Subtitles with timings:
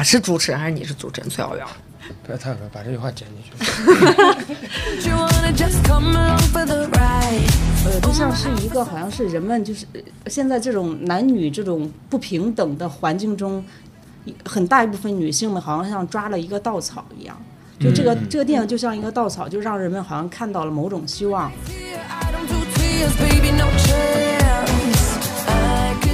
[0.00, 1.28] 我是主持人还是你是主持人？
[1.28, 1.62] 崔小元，
[2.24, 3.50] 不要太可把这句话剪进去。
[8.00, 13.62] 就像是一个好像是人们就是呃现在这种男女这种不平等的环境中，
[14.46, 17.38] 很大一部分女性们好像像抓了一个稻草一样。
[17.78, 21.52] 就这个、这个电影就像一个稻草，就让人们好像看到了某种希望。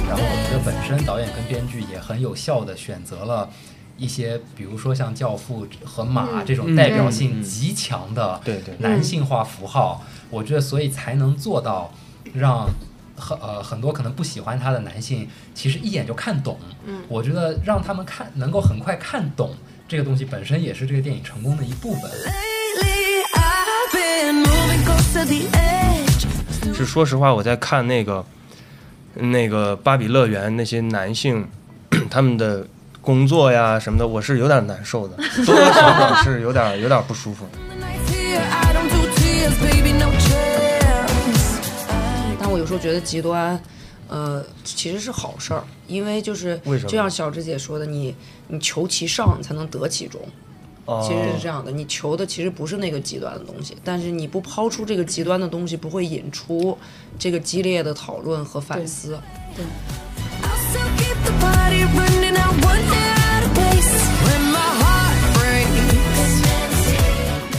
[0.09, 3.49] 然后我觉得本身导演跟编剧也很有效的选择了
[3.97, 11.93] 一些，比如说像《教父》和马这种代表性极强的对对男性化符号，我觉得所以才能做到
[12.33, 12.69] 让。
[13.19, 16.55] 很呃，很多可能不喜欢他的男性，其实一眼就看懂。
[16.85, 19.55] 嗯，我觉得让他们看能够很快看懂
[19.87, 22.11] 这个东西本身，也是这个电影成功的一部分。
[22.11, 26.75] Lately, I've been moving close to the edge.
[26.75, 28.23] 是说实话，我在看那个
[29.15, 31.47] 那个芭比乐园那些男性
[32.11, 32.67] 他们的
[33.07, 37.45] 工作呀什么的，我是有点难受的，多多少少是有点有点不舒服。
[42.37, 43.57] 但我有时候觉得极端，
[44.09, 48.13] 呃，其实是好事儿，因为就是为什么就像小芝姐说的，你
[48.49, 50.19] 你求其上，你才能得其中。
[50.83, 56.77] 哦其实是这样的，你求的其实不是那个极端的东西，但是你不抛出这个极端的东西，不会引出
[57.17, 59.17] 这个激烈的讨论和反思。
[60.43, 61.06] I'll still
[63.43, 63.91] the place
[64.23, 65.85] when my heart breaks.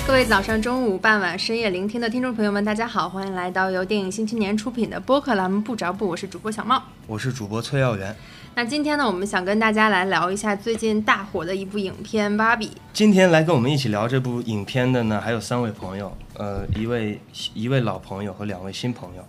[0.07, 6.83] 各位早上、中午、傍晚、深夜聆听的听众朋友们，大家好，欢迎来到由电影新青年出品的播客栏目《不着不》，我是主播小茂。
[7.07, 8.17] 我是主播崔耀元，
[8.55, 12.69] 那今天呢，我们想跟大家来聊一下最近大火的一部影片《芭比》。
[12.93, 17.21] 今天来跟我们一起聊这部影片的呢，还有三位朋友，呃，一位
[17.53, 19.23] 一位老朋友和两位新朋友。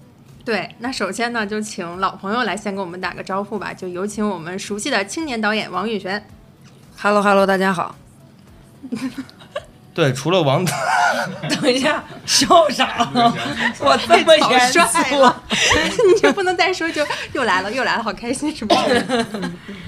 [0.49, 6.25] 对，那首先呢，就请老朋友来先跟我们打个招呼吧，就有请我们熟悉的青年导演王宇璇。
[6.97, 7.95] Hello Hello，大家好。
[9.93, 10.65] 对，除了王，
[11.61, 13.31] 等一下，笑啥了？
[13.79, 15.23] 我这么好严帅肃，
[16.15, 19.25] 你就不能再说就又来了又来了，好开心是不是？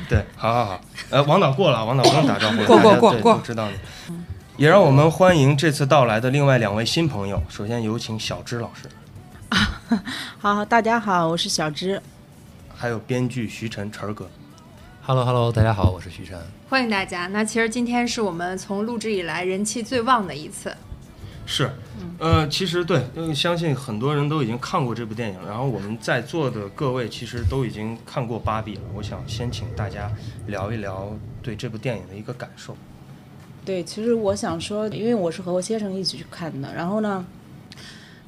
[0.07, 4.15] 对，好好好，呃，王导过了，王导不用打招呼了，过过过过都知道你。
[4.57, 7.41] 也让我们欢迎这次到来的另外两位新朋友。
[7.49, 8.87] 首先有请小芝老师，
[10.39, 12.01] 好，大家好，我是小芝。
[12.73, 14.29] 还有编剧徐晨晨儿哥。
[15.01, 16.39] Hello Hello，大家好，我是徐晨。
[16.69, 17.27] 欢迎大家。
[17.27, 20.73] 那其实今天是我们从录制以来人气最旺的一次。
[21.45, 21.69] 是，
[22.19, 28.81] 呃，其实对，因为相信很多人都已经看过这部电影，然后我们在座的各位其实都已经看过《芭比》了。
[28.95, 30.09] 我想先请大家
[30.47, 31.11] 聊一聊
[31.41, 32.77] 对这部电影的一个感受。
[33.65, 37.25] 对，其实我想说，因为我是和我先生一起去看的，然后呢，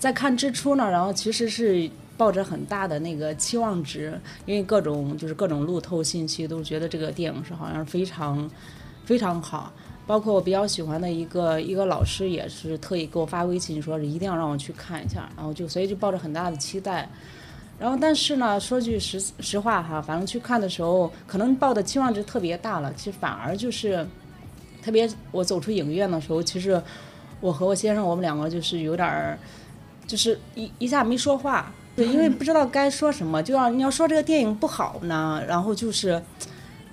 [0.03, 8.51] 在看之初呢，然后其实是抱着很大的那个期望值，因为各种就是各种路透信息都觉得这个电影是好像非常
[9.05, 9.71] 非常好。
[10.05, 17.07] 包括我比较喜欢的一个一个老师也是特意给我发微信说是一定要让我去看一下，然后就所以就抱着很大的期待。
[17.79, 24.05] 然后但是呢，说句实实话哈，反正去看的时候，可能抱的期望值特别大了，其实反而就是。
[24.83, 26.83] 特别我走出影院的时候，其实
[27.39, 29.39] 我和我先生我们两个就是有点儿，
[30.13, 36.21] 就是一一下没说话，对，因为不知道该说什么，就要你要说这个电影不好呢，然后就是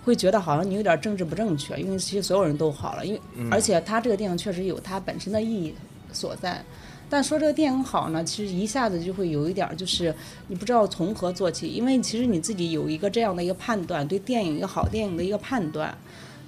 [0.07, 3.21] 会觉得好像你有点政治不正确，因为其实所有人都好了，因为、
[3.51, 5.75] 而且他这个电影确实有它本身的意义
[6.13, 6.65] 所在。
[7.11, 10.15] 但说这个电影好呢，其实一下子就会有一点儿，就是
[10.49, 15.95] 你不知道从何做起，因为其实你自己有一个这样的一个判断，对电影一个好电影的一个判断，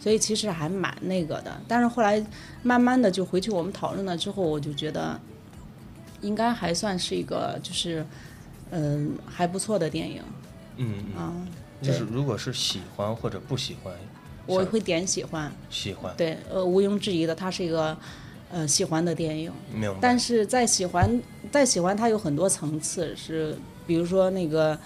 [0.01, 1.61] 所以其实还蛮那个的。
[1.69, 2.25] 但是后来
[2.63, 5.21] 慢慢的就回去我们讨论了之后，我就觉得
[6.23, 8.05] 应该还算是一个就是
[8.71, 10.23] 嗯还不错的电影
[10.79, 11.35] 嗯，啊。
[11.83, 13.93] 就是如果是喜欢或者不喜欢，
[14.47, 17.97] 我会点喜欢，喜欢，对，呃，毋庸置疑的，它是一个
[18.53, 19.53] 呃喜欢的电影。
[19.75, 19.99] 明白。
[20.01, 21.21] 但是在喜欢，
[21.51, 24.79] 在喜欢它有很多层次，是比如说那个，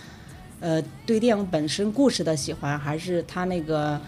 [0.60, 4.00] 呃，对电影本身故事的喜欢，还是它那个，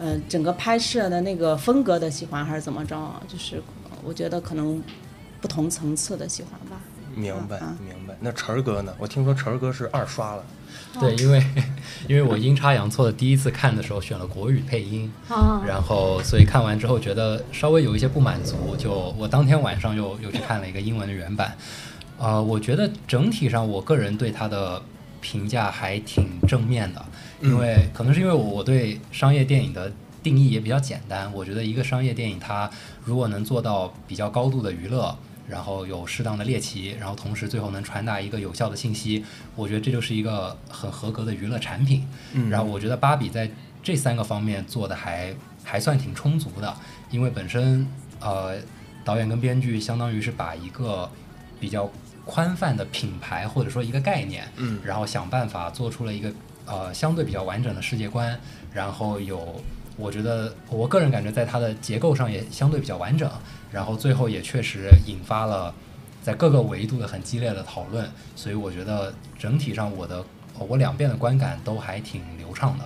[0.00, 3.22] 呃，整个拍摄的那个风格的喜欢，还是怎么着啊？
[3.28, 3.62] 就是
[4.02, 4.82] 我觉得可能
[5.42, 6.80] 不同层次的喜欢吧。
[7.14, 8.16] 明白嗯明白。
[8.20, 8.94] 那晨儿哥呢？
[8.98, 10.42] 我听说晨儿哥是二刷了。
[10.98, 11.44] 对，因为
[12.08, 21.54] 因为我阴差阳错的第一次看的时候选了国语配音，哦，然后所以看完之后觉得稍微有一些不满足，就我当天晚上又又去看了一个英文的原版。
[22.18, 24.80] 呃，我觉得整体上我个人对它的
[25.20, 27.04] 评价还挺正面的，
[27.42, 29.92] 因为可能是因为我我对商业电影的
[30.22, 32.70] 定义也比较简单，我觉得一个商业电影它
[33.04, 35.14] 如果能做到比较高度的娱乐。
[35.52, 39.22] 然后有适当的猎奇，然后同时最后能传达一个有效的信息，
[39.54, 42.08] 我觉得这就是一个很合格的娱乐产品。
[42.32, 42.48] 嗯。
[42.48, 43.50] 然后我觉得芭比在
[43.82, 46.74] 这三个方面做的还还算挺充足的，
[47.10, 47.86] 因为本身
[48.18, 48.54] 呃
[49.04, 51.10] 导演跟编剧相当于是把一个
[51.60, 51.90] 比较
[52.24, 54.80] 宽泛的品牌或者说一个概念，嗯。
[54.82, 56.32] 然后想办法做出了一个
[56.64, 58.40] 呃相对比较完整的世界观，
[58.72, 59.62] 然后有
[59.98, 63.30] 我觉得我个人感觉在它的结构上也相对比较完整，
[63.72, 65.74] 然后最后也确实引发了
[66.22, 70.24] 在各个维度的很激烈的讨论，所以我觉得整体上我的
[70.58, 72.84] 我两遍的观感都还挺流畅的，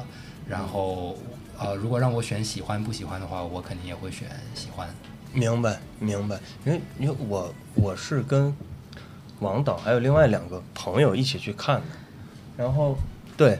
[0.48, 1.18] 然后
[1.58, 4.88] 呃如果让我选喜欢不喜欢的话，我肯定也会选喜欢。
[5.32, 8.54] 明白明白，因为因为我我是跟
[9.40, 11.82] 王导还有另外两个朋友一起去看的，
[12.56, 12.96] 然后
[13.36, 13.58] 对，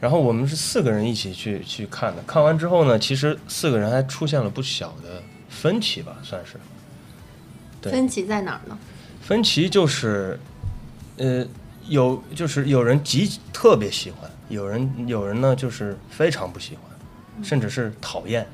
[0.00, 2.22] 然后我们是四个人一起去去看的。
[2.22, 5.22] 看完之后呢，其实四个人还出现了不小的
[5.54, 6.54] 分歧吧，算是。
[7.80, 8.76] 对分歧在哪儿呢？
[9.22, 10.38] 分歧就是，
[11.18, 11.46] 呃，
[11.88, 18.46] 有就是有人极特别喜欢，有人有人呢就是非常不喜欢，甚至是讨厌。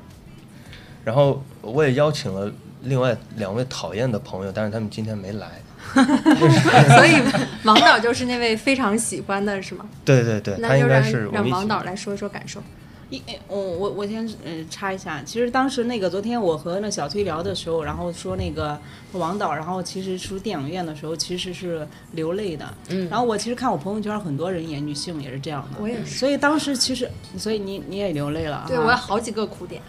[1.03, 2.51] 然后我也邀请了
[2.83, 5.49] 另外两位讨厌的朋友，但是他们今天没来。
[5.93, 7.21] 所以
[7.63, 9.85] 王导就是那位非常喜欢的，是吗？
[10.05, 12.63] 对对对，他应那就让该是让王导来说一说感受。
[13.11, 18.79] 一，我我我先嗯插一下，其实当时那个昨天我和那小崔聊的时候，然后说那个
[19.11, 29.81] 王导，然后其实出电影院的时候其实是流泪的，嗯，然后我其实看我朋友圈很多人演女性也是这样的，我也是所以当时其实，所以你你也流泪了，对哈我有好几个哭点，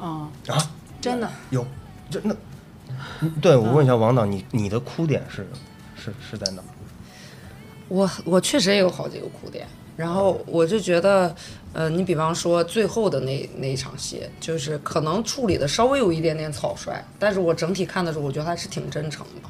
[0.00, 0.56] 哦，啊，
[1.00, 1.30] 真的。
[1.50, 1.64] 有
[2.10, 2.34] 这那，
[3.20, 5.46] 嗯对我问一下王导，你你的哭点是
[5.94, 6.62] 是是在哪？
[7.88, 9.66] 我我确实也有好几个哭点，
[9.96, 11.34] 然后我就觉得，
[11.72, 19.48] 呃，你比方说最后的那那一场戏，就是可能处理的稍微有一点点草率，但是我整体看的时候，我觉得还是挺真诚的。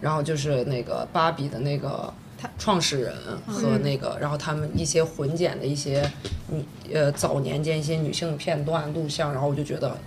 [0.00, 2.14] 然后就是那个芭比的那个
[2.56, 3.12] 创始人
[3.46, 6.08] 和那个，然后他们一些混剪的一些
[6.48, 6.64] 女
[6.94, 9.98] 呃早年间一些女性片段录像，然后我就觉得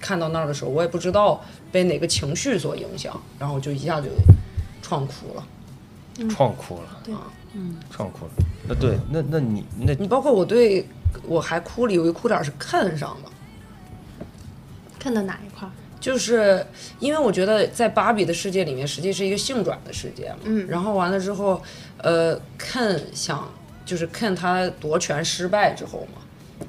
[0.00, 4.08] 看到那儿的时候，我也不知道被哪个情绪所影响，然后就一下就
[4.80, 5.46] 创哭了。
[6.30, 7.14] 创哭了，对
[7.52, 8.30] 嗯，创哭了。
[8.68, 10.86] 那对，那那你那你包括我对
[11.26, 14.26] 我还哭了，有一哭点儿是看上的，
[14.98, 15.70] 看到哪一块儿？
[16.00, 16.66] 就是
[16.98, 20.38] 因为我觉得在芭比的世界里面，实际是一个性转的世界嘛。
[20.44, 21.62] 嗯然后完了之后，
[21.98, 23.48] 呃，Ken 想
[23.86, 26.20] 就是 Ken 他夺权失败之后嘛，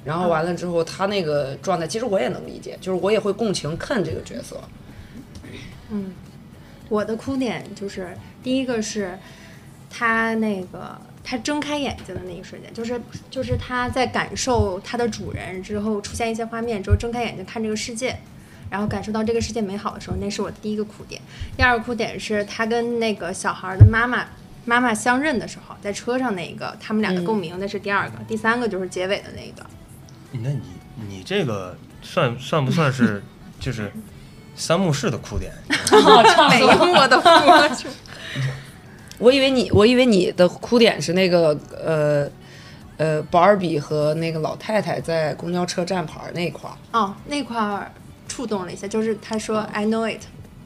[0.06, 4.58] 然后完了之后他那个状态，其实我也能理解，就是我也会共情 Ken 这个角色。
[5.90, 6.14] 嗯
[6.88, 9.18] 我的哭点就是第一个是
[9.90, 13.02] 他那个他睁开眼睛的那一瞬间，就是
[13.32, 18.16] 就是他在感受他的主人之后出现一些画面之后睁开眼睛看这个世界，
[18.70, 21.20] 然后感受到这个世界美好的时候，那是我的第一个哭点。
[21.58, 24.24] 第二个哭点是他跟那个小孩的妈妈
[24.66, 28.18] 妈妈相认的时候，在车上那一个他们俩的共鸣，那是第二个。
[28.28, 29.66] 第三个就是结尾的那一个。
[30.32, 30.62] 那你
[31.10, 33.24] 你这个算算不算是
[33.60, 33.92] 就是
[34.56, 35.52] 三幕式的哭点？
[36.52, 37.88] 没有我的哭出。
[39.20, 42.30] 我以为你，我以为你的哭点是那个呃
[42.98, 46.76] 呃，芭比和那个老太太在公交车站牌那块儿。
[46.92, 47.92] 哦，那块儿
[48.28, 50.22] 触动了一下，就是他说 I know it。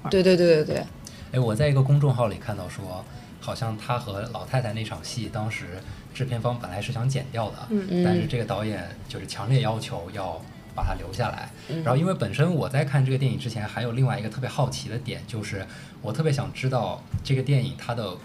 [0.10, 0.86] 对对对对对，
[1.34, 3.04] 哎，我在一个公众号里看到说，
[3.40, 5.66] 好像他和老太太那场戏，当时
[6.14, 10.42] 制片方本来是想剪掉的，嗯但是这个导演就是强烈要求要
[10.74, 11.50] 把它留下来。
[11.84, 15.66] 然后因为本身我在看这个电影之前，还有另外一个特别好奇的点，就是
[16.02, 18.16] 我特别想知道这个电影它的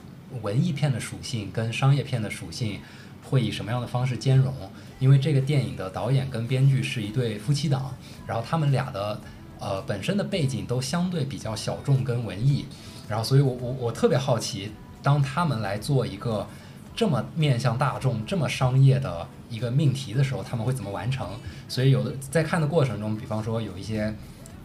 [0.43, 2.81] 文艺片的属性跟商业片的属性
[3.23, 4.53] 会以什么样的方式兼容？
[5.01, 7.95] 因为这个电影的导演跟编剧是一对夫妻档，
[8.27, 9.21] 然后他们俩的
[9.59, 12.65] 呃本身的背景都相对比较小众跟文艺，
[13.09, 14.71] 然后所以我我我特别好奇，
[15.03, 16.47] 当他们来做一个
[16.95, 21.29] 这么面向大众、这么商业的一个命题的时候，他们会怎么完成？
[21.69, 24.15] 所以有的在看的过程中，比方说有一些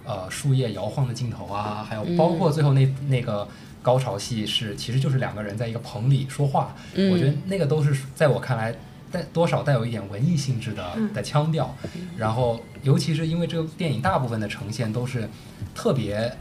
[0.06, 3.48] 呃树叶摇晃的镜头啊，还有包括最后那那个
[3.90, 6.76] 高潮戏是其实就是两个人在一个棚里说话，
[7.12, 8.76] 我觉得那个都是在我看来
[9.12, 11.76] 带多少带有一点文艺性质的的腔调，
[12.16, 15.28] 然后尤其是因为这个电影大部分的呈现都是
[15.74, 16.32] 特别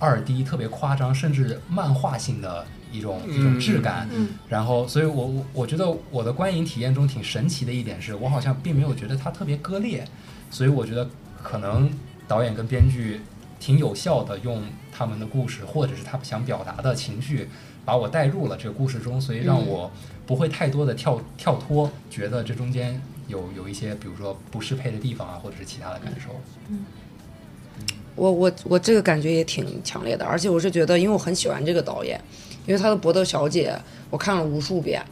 [0.00, 4.08] 二 D、特别夸张，甚至漫画性的一种一种质感。
[4.12, 4.30] 嗯。
[4.48, 10.04] 然后，所以我我我觉得我的观影体验中挺神奇的一点是，我好像并没有觉得它特别割裂，
[10.50, 11.08] 所以我觉得
[11.40, 11.88] 可能
[12.26, 13.20] 导演跟编剧
[13.58, 17.48] 挺有效的用他们的故事或者是他们想表达的情绪，
[17.84, 19.90] 把我带入了这个故事中，所以让我
[20.26, 26.30] 不会太多的跳跳脱，觉得这中间有有一些比如说不适配的地方啊，或者是其他的感受。
[26.68, 26.84] 嗯。
[28.14, 32.18] 我我我这个感觉也挺强烈的，而且我是觉得，因为我很喜欢这个导演，
[32.66, 33.70] 因为他的《博德小姐》
[34.08, 35.04] 我看了无数遍，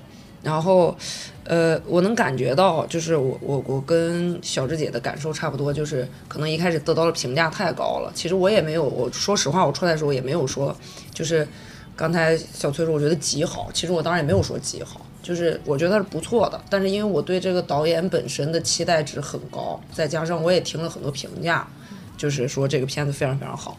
[0.43, 0.97] 然后，
[1.45, 8.11] 呃，我能感觉到，就是我我我跟小智姐的感受差不多，就是可能一开始得到的评价太高了。
[8.15, 10.75] 其实我也没有，我说实话，我出来的时候也没有说，
[11.13, 11.47] 就是
[11.95, 16.59] 刚才小崔说我觉得极好，其实我当然也没有说极好，就是我觉得是不错的。
[16.71, 21.69] 但是因为我对这个导演本身的期待值很高，再加上我也听了很多评价，
[22.17, 23.77] 就是说这个片子非常非常好。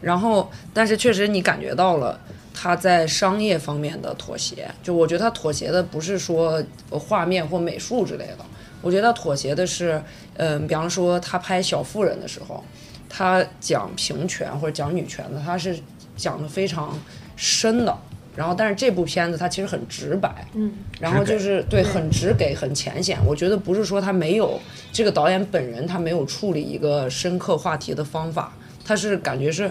[0.00, 2.18] 然后，但是确实你感觉到了。
[2.60, 8.38] 他在商业方面的妥协，就我觉得他妥协的不是说呃画面或美术之类的，
[8.82, 10.02] 我觉得他妥协的是，
[10.36, 12.64] 嗯、比方说他拍《小妇人》的时候，
[13.08, 15.78] 他讲平权或者讲女权的，他是
[16.16, 16.98] 讲的非常
[17.36, 17.96] 深的。
[18.34, 23.18] 然后，但是这部片子它其实很直白，嗯，然后就是对很直给很浅显。
[23.24, 24.60] 我觉得不是说他没有
[24.92, 28.52] 这个导演本人他没有处理一个深刻话题的方法，
[28.88, 29.70] 他是感觉是。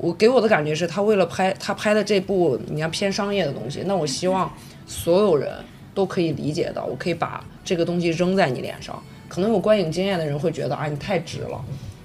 [0.00, 4.48] 我给我的感觉是他为了拍他拍的这部你要偏商业的东西，那我希望
[4.86, 5.52] 所有人
[5.92, 9.02] 都可以理解到，我可以把这个东西扔在你脸上。
[9.28, 11.60] 可能有观影经验的人会觉得啊你太直了，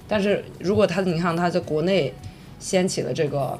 [0.08, 2.12] 但是如果他你看他在国内
[2.58, 3.56] 掀起了这个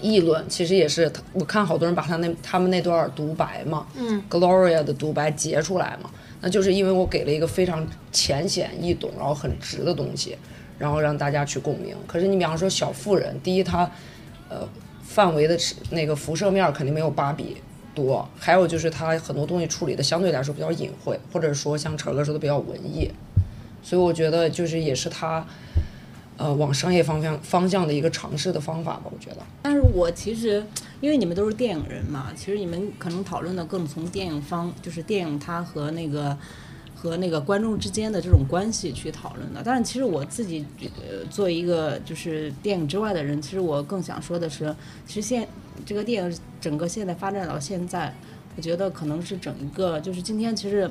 [0.00, 6.08] 议论，其实也是我看好多人把他那他们那段独白嘛，嗯，Gloria 的独白截出来嘛，
[6.40, 10.38] 那就是因为我给了一个非常浅显易懂，然后很直的东西。
[10.78, 11.96] 然后让大家去共鸣。
[12.06, 13.90] 可是你比方说小妇人，第一它，
[14.48, 14.68] 呃，
[15.02, 15.58] 范围的
[15.90, 17.56] 那个辐射面肯定没有芭比
[17.94, 23.10] 多，还有就是它很多东西处理的相对来说比较隐晦，或者说像陈哥说的比较文艺，
[23.82, 25.46] 所以我觉得就是也是他，
[26.36, 29.38] 呃，往商业方向方向的一个尝试的方法吧，我觉得。
[29.62, 30.62] 但是我其实，
[31.00, 36.36] 因为你们都是电影人嘛，其实你们可能讨论的更从电影方，就是电影它和那个
[36.96, 39.60] 和那个观众之间的这种关系去讨论的。
[39.62, 44.74] 但是其实我自己，呃，作为一个就是电影之外的人，其实我更想说的是，
[45.06, 45.46] 其实现
[45.84, 48.14] 这个电影整个现在发展到现在，
[48.56, 50.90] 我觉得可能是整一个就是今天其实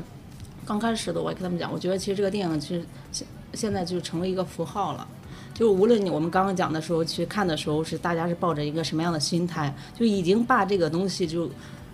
[0.65, 5.07] 刚开始的我也跟他们讲，我觉得其实这个电影其实现现在就成为一个符号了。
[5.53, 11.49] 就无论你我们刚刚讲的时候去看的时候，是大家是抱着一个什么样的心态，就已经把这个东西就，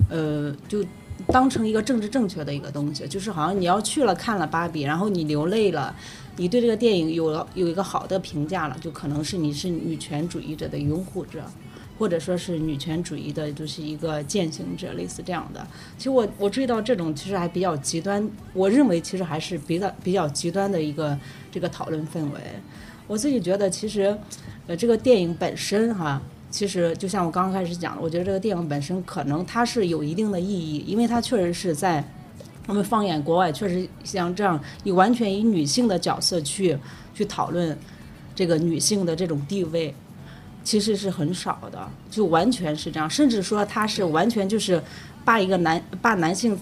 [0.09, 0.83] 呃，就
[1.31, 5.95] 当成一个政治正确的一个东西，就是好像你要去了看了芭比，然后你流泪了，
[6.35, 11.43] 你对这个电影有了有一个好的评价了，就可能是你是女权主义者的拥护者。
[11.99, 15.63] 或者说是女权主义的，就是一个践行者，类似这样的。
[15.99, 21.15] 其实我我注意到这种其实还比较极端，我认为其实还是比较比较极端的一个
[21.51, 22.39] 这个讨论氛围。
[23.05, 24.17] 我自己觉得，其实，
[24.65, 26.19] 呃，这个电影本身哈，
[26.51, 32.03] 其实就像我刚刚开始讲的，我觉得这个电影本身可能它是有一定的意义，因为它确实是在
[32.67, 36.77] 我们放眼国外，确实像这样以完全以女性的角色去
[37.15, 37.75] 去讨论
[38.35, 39.95] 这个女性的这种地位，
[40.63, 44.83] 其实是很少的，就完全是这样，甚至说它是完全就是
[45.23, 46.59] 把一个男把男性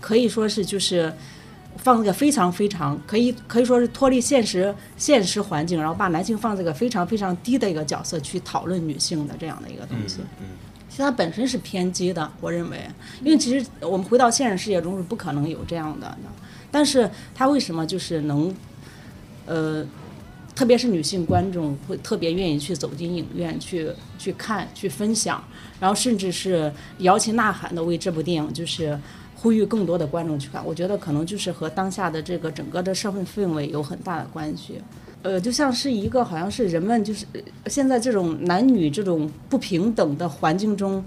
[0.00, 1.12] 可以说是就是。
[1.76, 10.20] 放这个非常非常可以可以说是脱离现实现实环境，然后把男性放这个非常非常低的一个角色去讨论女性的这样的一个东西。
[10.40, 10.46] 嗯
[10.86, 12.88] 其实它本身是偏激的，我认为，
[13.20, 16.16] 因为其实我们回到现实世界中是不可能有这样的，
[16.70, 18.54] 但是它为什么就是能，
[19.44, 19.84] 呃，
[20.54, 23.90] 特别是女性观众会特别愿意去走进影院去
[24.20, 25.42] 去看去分享，
[25.80, 28.96] 然后甚至是摇旗呐喊的为这部电影就是。
[29.44, 34.80] 呼吁更多的观众去看，我觉得可能就是和当下的这个整个的社会氛围有很大的关系。
[35.20, 41.04] 呃，就像是一个好像是人们就是呃现在这种男女这种不平等的环境中，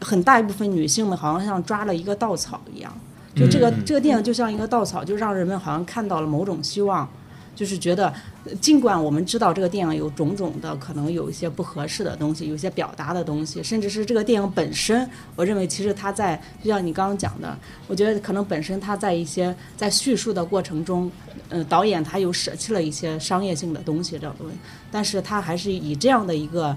[0.00, 2.90] 很大一部分女性们好像像抓了一个稻草一样。
[3.36, 7.06] 就这个、这个电影就像一个稻草，就让人们好像看到了某种希望。
[7.54, 8.12] 就是觉得，
[8.60, 21.10] 尽管我们知道这个电影有种种的可能有一些不合适的东西，有些表达的东西，甚至是这个电影本身，我认为其实它在就像你刚刚讲的，我觉得可能本身它在一些在叙述的过程中，
[21.48, 24.54] 呃，导演他有舍弃了一些商业性的东西这种东西，
[24.90, 26.76] 但是他还是以这样的一个。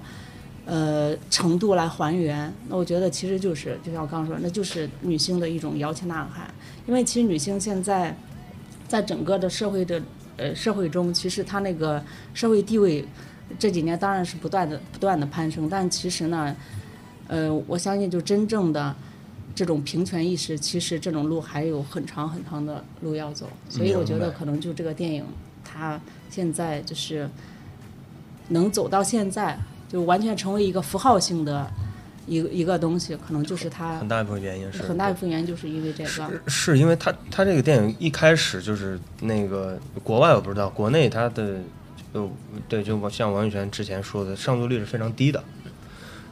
[0.66, 6.50] 呃，程度来还原，那我觉得其实就是，就像我刚刚说，那就是女性的一种摇旗呐喊。
[6.88, 8.16] 因为其实女性现在
[8.88, 10.02] 在整个的社会的
[10.38, 13.06] 呃社会中，其实他那个社会地位
[13.60, 16.56] 这几年当然是不断的不断的攀升，但其实呢，
[17.28, 18.96] 呃，我相信就真正的
[19.54, 23.48] 这种平权意识，其实这种路还有很长很长的路要走。
[23.70, 25.24] 所以我觉得可能就这个电影，
[25.64, 26.00] 它
[26.30, 27.30] 现在就是
[28.50, 31.70] 能走到现在，就完全成为一个符号性的
[32.26, 36.10] 一个一个东西，可能就是它很大一部分原因是很大一部分原因就是因为这个。
[36.10, 41.60] 是是因为它它这个电影一开始就是那个国外我不知道，国内它的
[42.14, 42.32] 就
[42.70, 45.44] 对，就像王宇泉之前说的，上座率是非常低的。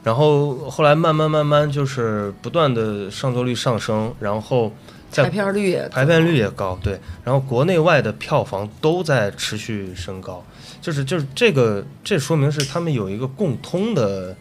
[0.03, 4.71] 然后后来慢慢慢慢就是不断的上座率上升，然后
[5.11, 10.43] 在排片率也排片率也高，对，然后国内外的票房都在持续升高，
[10.81, 14.35] 就是就是这个，这说明是他们有一个共通的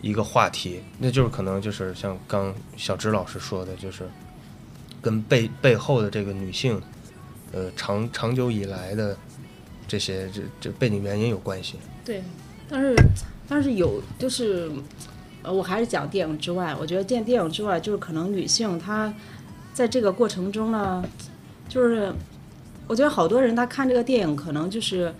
[0.00, 4.08] 一个话题，那就是可能就是像刚小芝老师说的，就是
[5.02, 6.80] 跟背背后的这个女性，
[7.52, 9.16] 呃，长长久以来的
[9.88, 11.76] 这些这这背景原因有关系。
[12.04, 12.22] 对，
[12.68, 12.94] 但是
[13.48, 14.70] 但是有就是，
[15.42, 19.12] 呃，我还是讲电影之外，我觉得电电影之外，就是可能女性她
[19.74, 21.04] 在这个过程中呢，
[21.68, 22.12] 就是
[22.86, 25.12] 我觉得好多人他看这个电影，可能就是。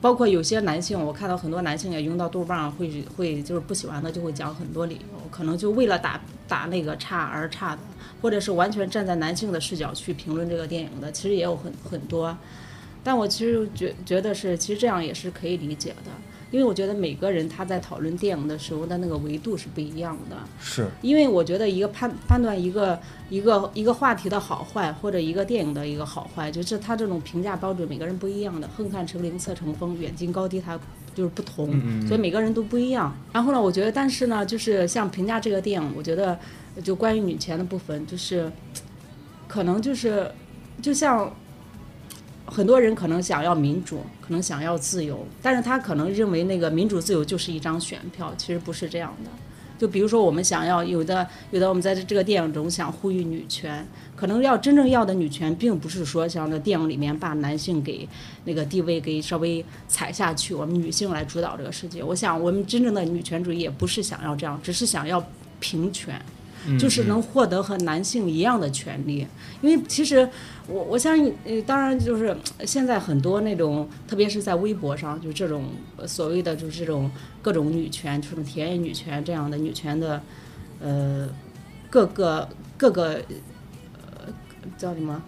[0.00, 7.82] 包括有些男性，我看到很多男性也用到豆瓣儿，会会就是不喜欢的就会讲很多理由，可能就为了打打那个差而差的，
[8.20, 12.36] 或者是完全站在男性的视角去评论这个电影的，其实也有很很多。
[13.02, 16.10] 但我其实觉觉得是，其实这样也是可以理解的，
[16.54, 20.36] 因为我觉得每个人他在讨论电影的时候的那个维度是不一样的。
[20.60, 22.96] 是，因为我觉得一个判判断一个
[23.28, 28.68] 一个一个话题的好坏，或者一个电影的一个好坏，就是他这种评价标准每个人不一样的。
[28.68, 30.78] 横看成岭侧成峰，远近高低它
[31.12, 31.68] 就是不同，
[32.06, 33.12] 所以每个人都不一样。
[33.32, 36.38] 然后呢，我觉得，但是呢，就是像评价这个电影，我觉得
[36.84, 38.48] 就关于女权的部分，就是
[39.48, 40.30] 可能就是
[40.80, 41.34] 就像。
[42.46, 49.30] 很多人可能想要民主，可能想要自由，但是他可能认为那个民主自由就是一张选票，其实不是这样的。
[49.76, 53.84] 就比如说，我们想要有的有的，我们在这个电影中想呼吁女权，
[54.14, 58.08] 可能要真正要的女权，并不是说像这电影里面把男性给
[58.44, 62.04] 那个地位给稍微踩下去，我们女性来主导这个世界。
[62.04, 65.22] 我想，我们真正的女权主义也不是想要这样，只是想要
[65.58, 66.22] 平权。
[66.78, 69.26] 就是能获得和男性一样的权利，
[69.60, 70.28] 因为其实
[70.66, 75.66] 我我相信，呃，当然就是呃现在很多那种，特别是在微博上，就这种
[75.96, 77.10] 呃所谓的就是这种
[77.42, 80.22] 各种女权，这种田园女权这样的女权的，
[80.80, 81.28] 呃，
[81.90, 83.20] 各个各个
[83.92, 84.32] 呃
[84.78, 85.22] 叫什么，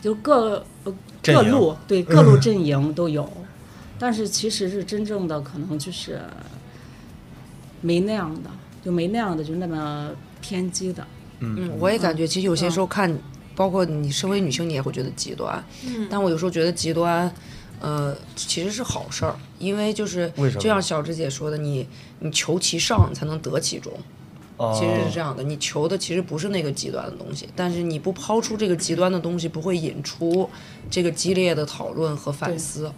[0.00, 3.30] 就各呃各路对各路阵营都有，
[3.98, 6.20] 但是其实是真正的可能就是
[7.80, 8.50] 没那样的，
[8.82, 10.10] 就没那样的就那么
[10.42, 11.06] 偏激的。
[11.38, 13.18] 嗯，我也感觉其实有些时候看，
[13.56, 15.64] 包括你身为女性，你也会觉得极端。
[15.86, 17.32] 嗯，但我有时候觉得极端，
[17.80, 21.88] 呃，其实是好事儿，因为就是为什么就像小芝姐说的，你
[22.20, 23.92] 你求其上，你才能得其中。
[24.58, 30.48] 哦其实是这样的，你求的其实不是那个极端的东西，但是你不抛出这个极端的东西，不会引出
[30.90, 32.92] 这个激烈的讨论和反思。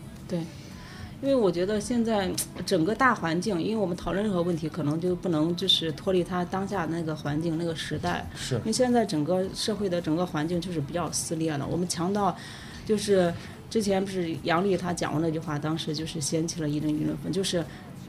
[1.23, 2.31] 因为我觉得现在
[2.67, 8.29] 整个大环境，因为我们讨论任何问题，可能就不能就是脱离它当下那个环境、那个时代。
[8.37, 11.67] 是因为现在整个社会的整个环境就是比较撕裂了。
[11.67, 12.37] 我们强调，
[12.85, 13.33] 就是
[13.71, 17.65] 之前不是杨笠她讲过那句话，当时就是掀起了一阵舆论风，就是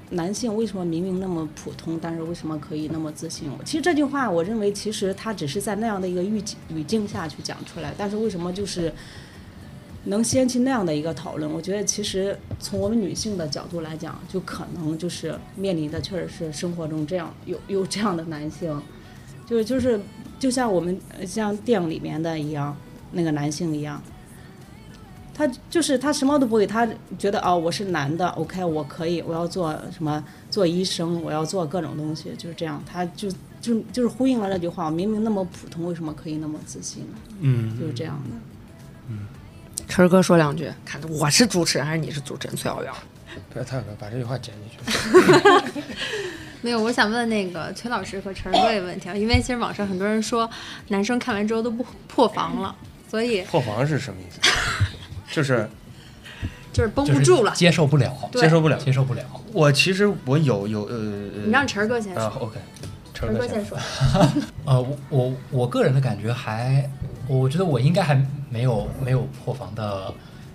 [0.10, 3.50] 男性为什么明明那么普通，但是为什么可以那么自信？
[3.64, 8.92] 其实这句话，我认为其实他只是在那样的一个语境语境下去讲出来，但是为什么就是？
[10.06, 18.80] 能掀起那样的一个讨论，我觉得其实从我们女性的角度来讲，就可能就是面临的确实是生活中这样有有这样的男性，
[19.48, 20.00] 就是就是
[20.38, 22.76] 就像我们呃像电影里面的一样，
[23.12, 24.00] 那个男性一样，
[25.34, 26.88] 他就是他什么都不会，他
[27.18, 33.28] 觉得哦我是男的，OK 我可以，我要做什么做医生，我要做各种东西，就是这样，他就
[33.60, 37.18] 就就是呼应了那句话，明明那么普通，为什么可以那么自信呢？
[37.40, 38.55] 嗯，就是这样的。
[39.88, 42.94] 晨儿哥说两句，看我是主持人还是你是主持人最好聊。
[43.52, 45.82] 不要太哥把这句话剪进去。
[46.62, 50.50] 没有，我想问那个崔老师和陈儿哥一个问题啊，因为其实网上很多人说
[50.88, 52.76] 男生看完之后都不破防了，
[53.10, 54.40] 所以破防是什么意思？
[55.32, 55.70] 就是
[56.72, 57.52] 就是绷不住了。
[57.52, 58.78] 接受不了，接受不了。
[58.78, 59.24] 接受不了。
[59.52, 60.98] 我其实我有有呃
[61.46, 62.58] 你让陈儿哥先说，，OK，
[63.14, 63.78] 陈陈儿哥先哥先说。
[64.66, 66.90] 呃，我我我个人的感觉还，
[67.28, 68.16] 我觉得我应该还
[68.56, 70.14] 没有没有破防的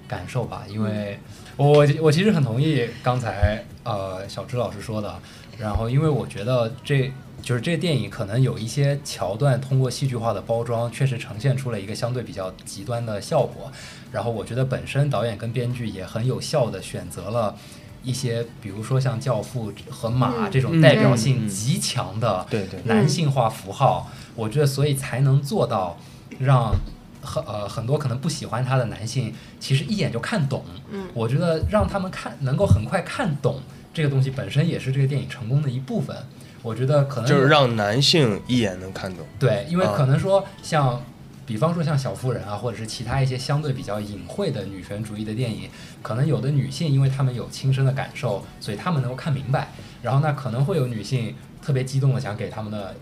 [0.08, 1.18] 感受吧，因为
[1.58, 5.14] 我我我其实很同意刚才呃小芝老师说的，
[5.58, 13.70] 然后因为我觉得这就是这电影可能有一些桥段通过戏剧化的包装，确实呈现出了一个相对比较极端的效果，
[14.10, 17.54] 然后我觉得本身导演跟编剧也很有效的选择了。
[18.02, 25.98] 一些，比如说像《教父》和马嗯这种代表性极强的对对男性化符号，我觉得所以才能做到
[26.38, 26.74] 让
[27.22, 30.64] 很呃很多可能不喜欢他的男性，其实一眼就看懂。
[30.90, 33.60] 嗯，我觉得让他们看能够很快看懂
[33.92, 36.16] 这个东西本身也是这个电影成功的一部分。
[36.62, 39.24] 我觉得可能就是让男性一眼能看懂。
[39.38, 41.02] 对，因为啊可能说像，
[41.46, 45.70] 比方说像小妇人啊，或者是其他一些相对比较隐晦的女权主义的电影，
[46.02, 49.72] 可能有的女性因为她们有亲身的感受，所以她们能够看明白。
[50.02, 52.94] 然后那，可能会有女性特别激动的想给他们的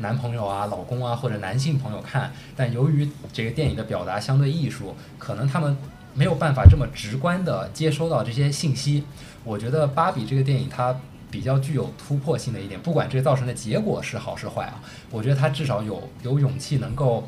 [0.00, 5.76] 男朋友啊、老公啊或者男性朋友看，但由于这个电影的表达相对艺术，可能他们
[6.14, 9.04] 没有办法这么直观的接收到这些信息。
[9.44, 10.98] 我觉得《芭比》这个电影它
[11.30, 17.26] 比较具有突破性的一点，不管这造成的结果是好是坏啊，我觉得它至少有有勇气能够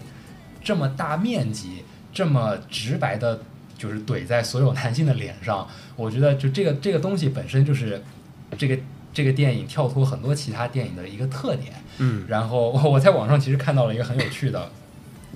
[0.63, 3.41] 这么大面积、这么直白的，
[3.79, 5.69] 就是怼在所有男性的脸上。
[5.97, 8.03] 我觉得就这个这个东西本身就是
[8.59, 8.79] 这个
[9.13, 11.73] 这个电影跳脱很多其他电影的一个特点。
[12.03, 12.25] 嗯。
[12.29, 14.69] 然后 我在网上其实看到了一个很有趣的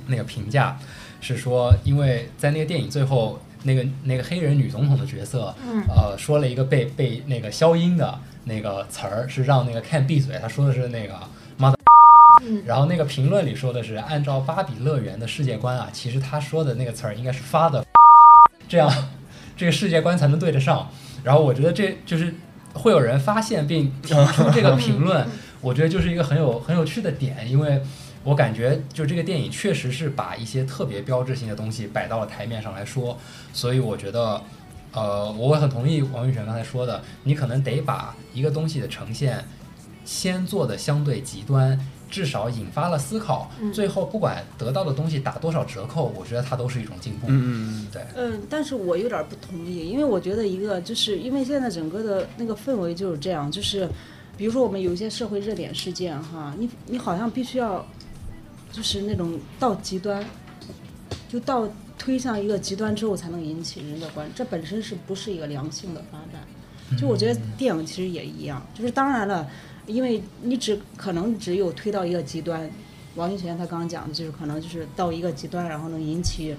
[0.08, 0.76] 那个评价，
[1.20, 5.82] 是说因为在那个电影最后，那个那个黑人女总统的角色，嗯。
[5.88, 11.14] 呃，说了一个被被那个消音的那个词儿，是让那个 Ken 闭嘴，他说的是那个
[11.58, 11.76] mother。
[12.42, 12.62] 嗯。
[12.66, 17.82] 然后那个评论里说的是，按照芭比乐园的世界观啊，其实他说的那个词儿应该是 father，
[18.68, 18.92] 这样
[19.56, 20.88] 这个世界观才能对得上。
[21.24, 22.32] 然后我觉得这就是
[22.72, 25.26] 会有人发现并提出这个 评论，
[25.60, 27.80] 我觉得就是一个很有很有趣的点，因为
[28.24, 33.16] 我感觉就这个电影确实是把一些特别标志性的东西摆到了台面上来说，
[33.52, 34.42] 所以我觉得。
[34.92, 39.44] 呃，我很同意王玉泉刚才说的，你可能得把一个东西的呈现
[40.06, 47.26] 先做的相对极端，至少引发了思考，嗯最后不管得到的东西打多少折扣，我觉得它都是一种进步。
[47.28, 53.86] 嗯对，嗯，但是我有点不同意，因为我觉得一个就是因为现在整个的那个氛围就是这样，就是
[54.36, 57.84] 比如说我们有一些社会热点事件哈，你你好像必须要
[58.70, 60.24] 就是那种到极端，
[61.28, 61.68] 就到
[61.98, 66.98] 推向一个极端之后才能引起人的关注，这本身是不是一个良性的发展？
[66.98, 69.48] 就我觉得电影其实也一样，就是当然了，
[69.86, 72.70] 因为你只可能只有推到一个极端，
[73.14, 76.56] 王一璇他刚刚讲的就是可能就是到一个极端，然后能引起。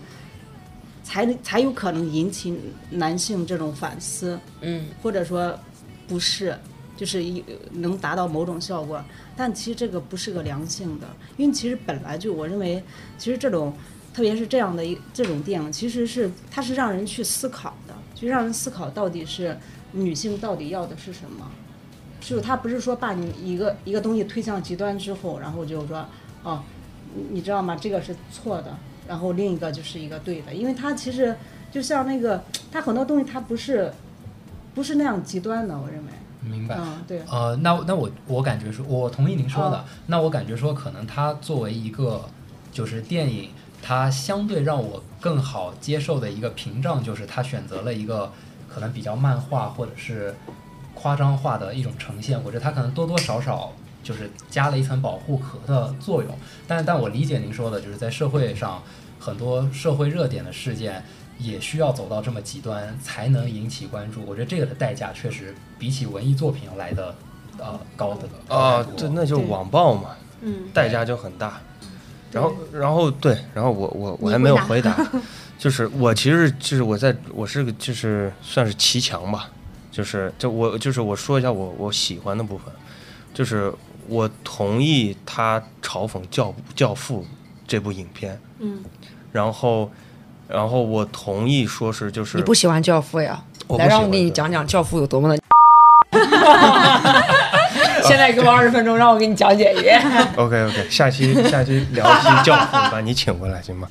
[1.03, 2.53] 才才有可能引起
[2.89, 5.57] 男性这种反思，嗯，或者说
[6.05, 6.53] 不适，
[6.97, 9.01] 就是一能达到某种效果。
[9.37, 11.07] 但其实这个不是个良性的，
[11.37, 12.83] 因为其实本来就我认为，
[13.17, 13.73] 其实这种
[14.13, 19.57] 特别是这样的一这种电影，其实是它是让人去思考的，就让人思考到底是
[19.93, 21.49] 女性到底要的是什么。
[22.19, 26.05] 就是他不是说把你一个一个东西推向极端之后，然后就说
[26.43, 26.61] 哦，
[27.29, 27.77] 你知道吗？
[27.79, 28.75] 这个是错的，
[29.07, 31.33] 然后另一个就是一个对的，因为它其实
[31.71, 33.93] 就像那个，它很多东西它不是
[34.73, 36.11] 不是那样极端的，我认为，
[36.47, 36.75] 明白。
[36.79, 39.77] 嗯，对，呃，那那我我感觉说，我同意您说的。
[39.77, 42.23] 哦那我感觉说，可能它作为一个
[42.71, 43.49] 就是电影，
[43.81, 48.31] 它相对让我更好接受的一个屏障，就是它选择了一个
[48.73, 50.33] 可能比较漫画或者是
[50.93, 52.41] 夸张化的一种呈现。
[52.43, 56.37] 我觉得它可能多多少少就是加了一层保护壳的作用。
[56.65, 58.81] 但但我理解您说的，就是在社会上
[59.19, 61.03] 很多社会热点的事件。
[61.39, 67.15] 也需要走到这么极端才能引起关注，我觉得这个的代价确实比起文艺作品要来的
[67.57, 68.93] 呃高的啊，高得多。
[68.97, 70.69] 这那就是网暴嘛，嗯。
[70.73, 71.61] 代价就很大。
[72.31, 74.97] 然后，然后对，然后我我我还没有回回答，
[75.57, 79.49] 就是我其实就是我在我是个就是算是骑墙吧，
[79.91, 82.65] 就是就我就是我说一下我我喜欢的部分，
[83.33, 83.73] 就是
[84.07, 87.25] 我同意他嘲讽教教父
[87.65, 88.83] 这部影片，嗯。
[89.31, 89.89] 然后
[90.47, 93.43] 然后我同意说是就是你不喜欢教父呀？
[93.67, 95.37] 我不来，让我给你讲讲教父有多么的。
[98.03, 100.01] 现在给我二十分钟，让我给你讲解一遍。
[100.37, 103.87] OK OK，下期下期聊一期教父，把你请过来行吗？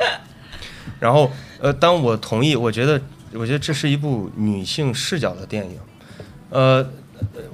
[0.98, 2.98] 然后呃，当我同意，我觉得
[3.34, 5.78] 我觉得这是一部女性视角的电影。
[6.48, 6.88] 呃，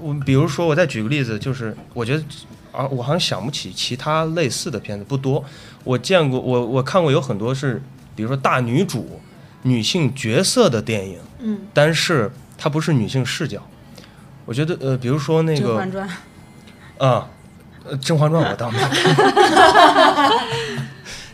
[0.00, 2.22] 我比如说我再举个例子，就是我觉得
[2.70, 5.44] 啊，我好像想不起其他类似的片子不多。
[5.82, 7.82] 我见过，我我看过有很多是，
[8.14, 9.20] 比如说大女主、
[9.62, 11.60] 女性角色的电影，嗯。
[11.72, 13.62] 但是它不是女性视角。
[14.44, 16.08] 我觉得呃，比如说那个《甄嬛传》
[17.04, 17.28] 啊，
[17.84, 18.90] 呃，《甄嬛传》我倒没看。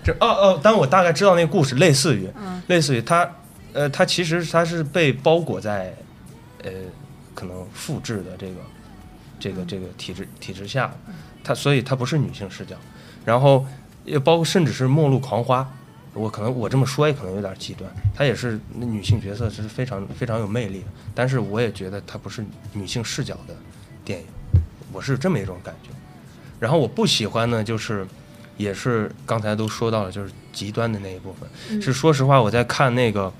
[0.05, 2.63] 这哦哦，但我大概知道那个故事，类似于，嗯。
[2.69, 3.31] 类似于它，
[3.73, 5.95] 呃，它其实它是被包裹在，
[6.63, 6.71] 呃，
[7.35, 8.55] 可能复制的这个，
[9.41, 10.93] 这个这个体制体制下，
[11.43, 12.77] 它所以它不是女性视角，
[13.25, 13.67] 然后
[14.05, 15.63] 也包括甚至是《末路狂花》，
[16.15, 23.55] 我可能我这么说也可能有点极端，她也是那女性角色是非常非常有魅力的，但是我也觉得她不是女性视角的
[24.05, 24.27] 电影。
[24.93, 25.91] 我是这么一种感觉。
[26.59, 28.07] 然后我不喜欢呢，就是
[28.57, 31.49] 也是刚才都说到了，就是极端的那一部分。
[31.71, 33.33] 嗯是说实话，我在看那个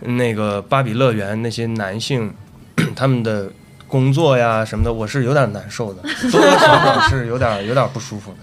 [0.00, 2.34] 那个芭比乐园那些男性
[2.94, 3.50] 他们的
[3.86, 8.38] 工作呀什么的，我是有点难受的，多多少少是有点有点不舒服的。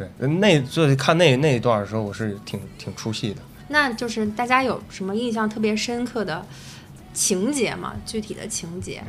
[0.00, 3.42] 对，那就是看那那一段的时候，我是挺挺出戏的。
[3.68, 6.46] 那就是大家有什么印象特别深刻的
[7.12, 7.94] 情节吗？
[8.06, 9.02] 具体的情节？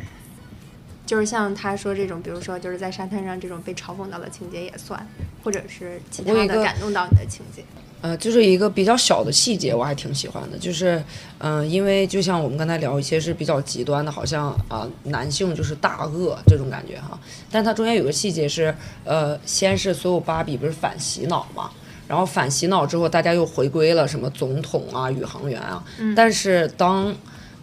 [1.06, 5.08] 就是像他说这种，比如说就是在沙滩上这种被嘲讽到的情节也算，
[5.44, 7.64] 或者是其他的感动到你的情节。
[8.02, 11.02] 呃，就是一个比较小的细节，我还挺喜欢的，就是，
[11.38, 17.20] 嗯、因为就像我们刚才聊一些是比较极端的，好像啊、男性就是大恶这种感觉哈，
[17.52, 21.70] 但它中间有个细节是，呃，先是所有芭比不是反洗脑嘛，
[22.08, 25.84] 然后反洗脑之后，大家又回归了什么总统啊、宇航员啊，
[26.16, 27.14] 但是当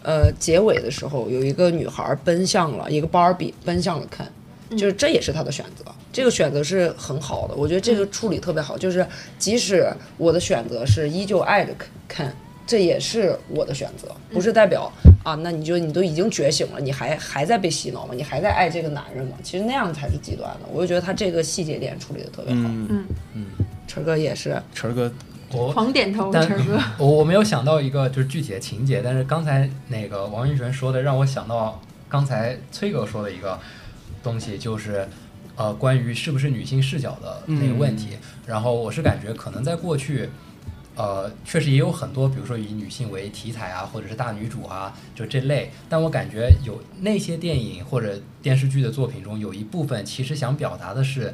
[0.05, 4.24] 呃结尾的时候，有一个女孩奔向了一个芭比奔向了肯，
[4.70, 9.07] 就是这也是他的选择，这个选择是很好的，我觉得这个处理特别好，就是
[9.38, 12.33] 即使我的选择是依旧爱着肯肯，
[12.66, 14.92] 这也是我的选择，不是代表
[15.24, 18.12] 啊，那你就你都已经觉醒了，你还还在被洗脑吗？
[18.14, 19.37] 你还在爱这个男人吗？
[19.42, 22.61] 其实那样才是极端的，我就觉得他这个细节点处理的特别好。
[22.64, 23.46] 嗯嗯
[23.87, 25.11] 晨哥也是，晨儿哥
[25.50, 26.78] 我狂点头， 但晨儿哥。
[26.98, 33.59] 我我没有想到一个就是具体的情节，但是刚才那个王一璇说的让我想到刚才崔哥说的一个
[34.29, 35.09] 东西，就是
[35.57, 38.17] 呃关于是不是女性视角的那个问题。
[38.47, 40.29] 然后我是感觉可能在过去。
[41.01, 45.71] 呃，确实也有很多，比如说以女性为题材啊，或者是大女主啊，就这类。
[45.88, 51.33] 但我感觉有那些电影或者电视剧的作品中，有一部分其实想表达的是，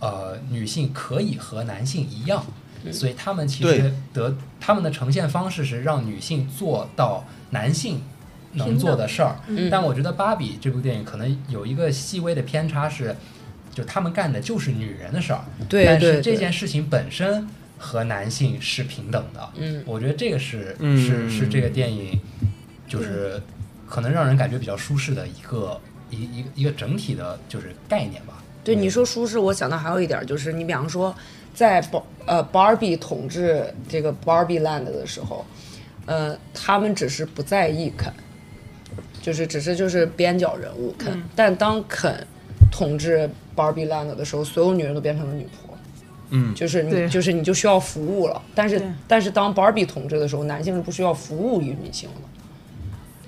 [0.00, 2.44] 呃，女性可以和男性一样，
[2.90, 8.00] 所以他们其实得他们的呈现方式是让女性做到男性
[8.56, 9.36] 能做的事儿。
[9.48, 13.14] 嗯但我觉得《芭比》这部电影可能有一个细微的偏差是，
[13.72, 19.48] 就他们干的就是女人的事儿，对对但是这件事情本身和男性是平等的。
[19.56, 22.18] 嗯我觉得这个是嗯是是这个电影
[22.88, 23.40] 就是
[23.88, 28.42] 可能让人感觉比较舒适的一个一一个一个整体的就是概念吧。
[28.64, 31.14] 对你说舒适，我想到还有一点就是，你比方说
[31.54, 35.46] 在芭呃 Barbie 统治这个 Barbie Land 的时候，
[36.04, 38.12] 呃，他们只是不在意肯，
[39.26, 42.24] 就是只是就是边角人物肯，但当肯
[42.70, 45.48] 统治 Barbie Land 的时候，所有女人都变成了女仆。
[46.30, 48.40] 嗯就是你，就是你就需要服务了。
[48.54, 52.20] 但是，但是当 Barbie 统治的时候，男性是不需要服务于女性的。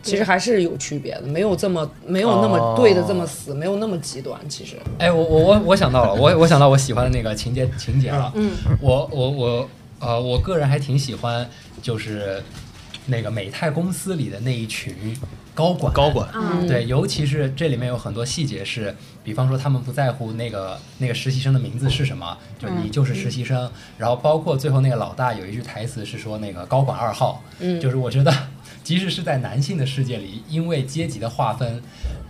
[0.00, 4.38] 其实还是有区别的，没有这么没有那么对的这么死，没有那么极端。
[4.48, 8.32] 其实，哎，我我我我想到了，我我想到我喜欢的那个情节情节了。
[8.36, 11.44] 嗯，我我我呃，我个人还挺喜欢，
[11.82, 12.40] 就是
[13.06, 14.94] 那个美泰公司里的那一群
[15.58, 15.92] 高管。
[15.92, 18.94] 高管，嗯对，尤其是这里面有很多细节是，
[19.24, 23.68] 比方说他们不在乎那个那个实习生的名字是什么，就你就是实习生。
[23.98, 28.32] 然后包括最后那个老大有一句台词是说那个高管二号，嗯就是我觉得
[28.84, 31.82] 即使是在男性的世界里，因为阶级的划分，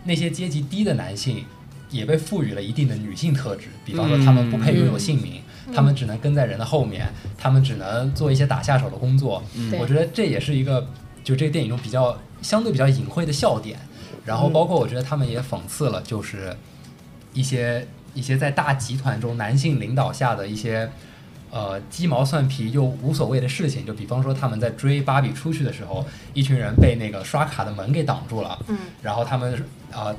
[0.04, 1.44] 那些阶级低的男性
[1.90, 5.42] 也被赋予了一定的女性特质，比方说他们不配拥有姓名。
[5.70, 9.42] 他们只能跟在人的后面，他们只能做一些打下手的工作。
[9.54, 10.88] 嗯我觉得这也是一个
[11.22, 13.78] 就这个电影中比较相对比较隐晦的笑点。
[14.24, 16.54] 然后包括我觉得他们也讽刺了，就是
[17.32, 20.90] 一些一些在大集团中男性领导下的一些
[21.50, 30.14] 呃鸡毛蒜皮又无所谓的事情，就比方说他们在追芭比出去的时候，一群人被那个刷卡的门给挡住了，嗯，然后他们啊、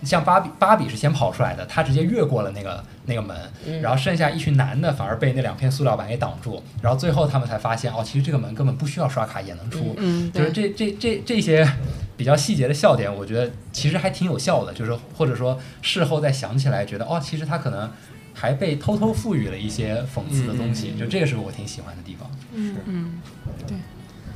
[0.00, 3.36] 他像芭比，芭比是先跑出来的，他直接越过了那个那个门，
[3.82, 11.68] 然后剩下一群男的反而被那两片塑料板给挡住，然后最后他们才发现，哦，其实这个门根本不需要刷卡也能出，嗯，就是这这这这些
[12.16, 17.90] 比较细节的笑点，我觉得其实还挺有效的，就是或者说事后再想起来，觉得哦，其实他可能
[18.34, 22.30] 还被偷偷赋予了一些讽刺的东西，就这个是我挺喜欢的地方。
[22.54, 23.20] 嗯
[23.66, 23.76] 对，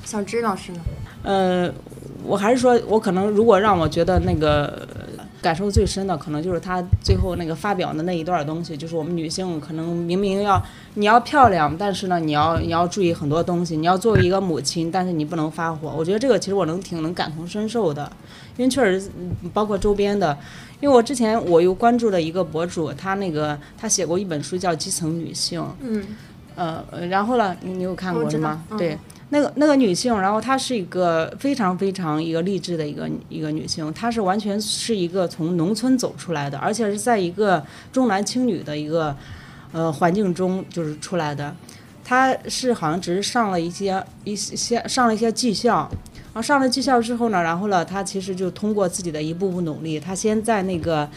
[0.05, 0.81] 小芝老师呢？
[1.22, 1.72] 呃，
[2.25, 5.01] 我还是说，我可能如果让我觉得那个呃
[5.42, 10.62] 感受最深的，可能就是他最后那个发表的那一段东西，就是我们女性可能明明要
[10.94, 15.92] 你要漂亮，但是呢，你要你要注意很多东西，你要作为一个母亲，但是你不能发火。
[15.98, 18.11] 我觉得这个其实我能挺能感同身受的，
[18.57, 20.38] 因为确实嗯包括周边的，
[20.81, 26.07] 因为我之前我又关注了一个博主，他那个他写过一本书叫《基层女性》，嗯
[26.55, 28.62] 呃，呃然后呢，你你有看过是吗？
[28.70, 28.96] 嗯对，
[29.33, 39.16] 那个那个女性，然后她是一个非常非常一个励志的一个一个女性，她是完全是一个从农村走出来的，而且是在一个重男轻女的一个
[39.73, 41.57] 呃环境中就是出来的。
[42.05, 45.88] 她是好像只是上了一些一些上了一些技校，
[46.27, 51.09] 然后上了技校之后呢，然后呢，她其实就通过自己的一步步努力，她先在那个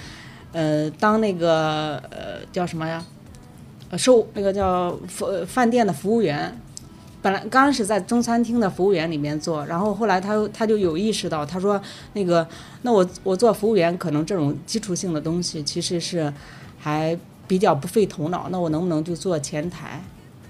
[0.54, 3.04] 呃当那个呃叫什么呀？
[3.90, 6.58] 呃，收那个叫服饭店的服务员，
[7.26, 11.82] 本来刚开始在中餐厅的服务员里面做，然后后来他他就有意识到，他说
[12.14, 12.48] 那个
[12.84, 16.32] 那我我做服务员，可能这种基础性的东西其实是
[16.78, 20.00] 还比较不费头脑，那我能不能就做前台？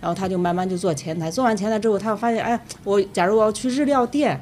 [0.01, 4.38] 然后他就慢慢就做前台，做完前台之后，他又发现，哎，我假如我要去日料店，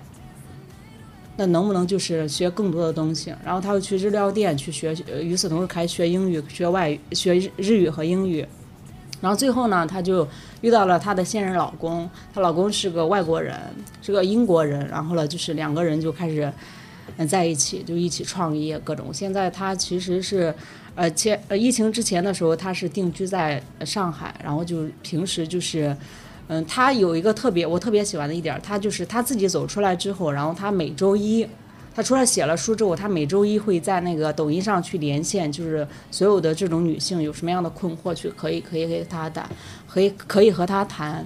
[1.38, 3.32] 那能不能就是学更多的东西？
[3.46, 4.92] 然后他又去日料店去学，
[5.22, 8.44] 与此同时开学英语、学外语、学日语和英语。
[9.24, 10.28] 然后最后呢，她就
[10.60, 13.58] 遇到了她的现任老公，她老公是个外国人，
[14.02, 14.86] 是个英国人。
[14.90, 16.52] 然后呢，就是两个人就开始
[17.16, 19.14] 嗯在一起，就一起创业各种。
[19.14, 20.54] 现在她其实是。
[20.96, 25.98] 呃，前呃疫情之前的时候，她是定居在上海，然后就平时就是，
[26.50, 31.48] 嗯，她有一个特别我特别喜欢的一点儿，她就是她自己走出来之后，然后她每周一，
[31.96, 39.50] 他除了写了书之后，他每周一会在那个抖音上去连线，就是所有的这种女性有什么样的困惑，去可以可以给她打，
[39.88, 41.26] 可以可以和她谈。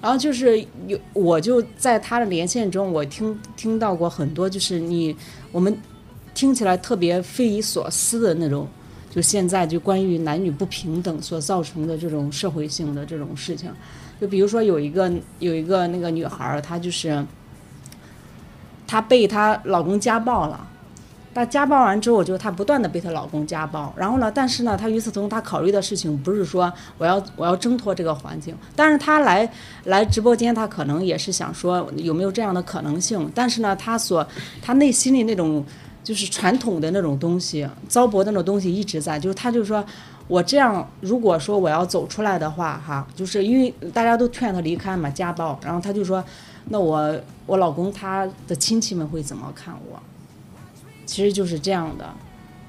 [0.00, 5.16] 然后就是有，我就在他的连线中，我听听到过很多，就是你
[5.50, 5.76] 我们
[6.34, 8.68] 听起来特别匪夷所思的那种，
[9.10, 13.70] 就现在就关于男女不平等所造成的这种社会性的这种事情，
[14.20, 17.24] 就比如说有一个有一个那个女孩，她就是
[18.86, 20.66] 她被她老公家暴了。
[21.34, 29.46] 她家暴完之后，就她不断的被她老公家暴，然后呢，但是呢，她与此同时，她考虑的事情不是说我要我要挣脱这个环境，但是她来
[29.84, 34.26] 来直播间，她可能也是想说有没有这样的可能性，但是呢，她所
[34.62, 35.62] 她内心里那种
[36.02, 39.84] 就是传统的那种东西，糟粕的那种东西一直在，就是她就说。
[40.28, 46.24] 我这样，如果说我要走出来的话，哈，就是因为大家都劝她离开嘛，家暴，然后她就说，
[46.68, 50.00] 那我我老公他的亲戚们会怎么看我？
[51.06, 52.12] 其实就是这样的，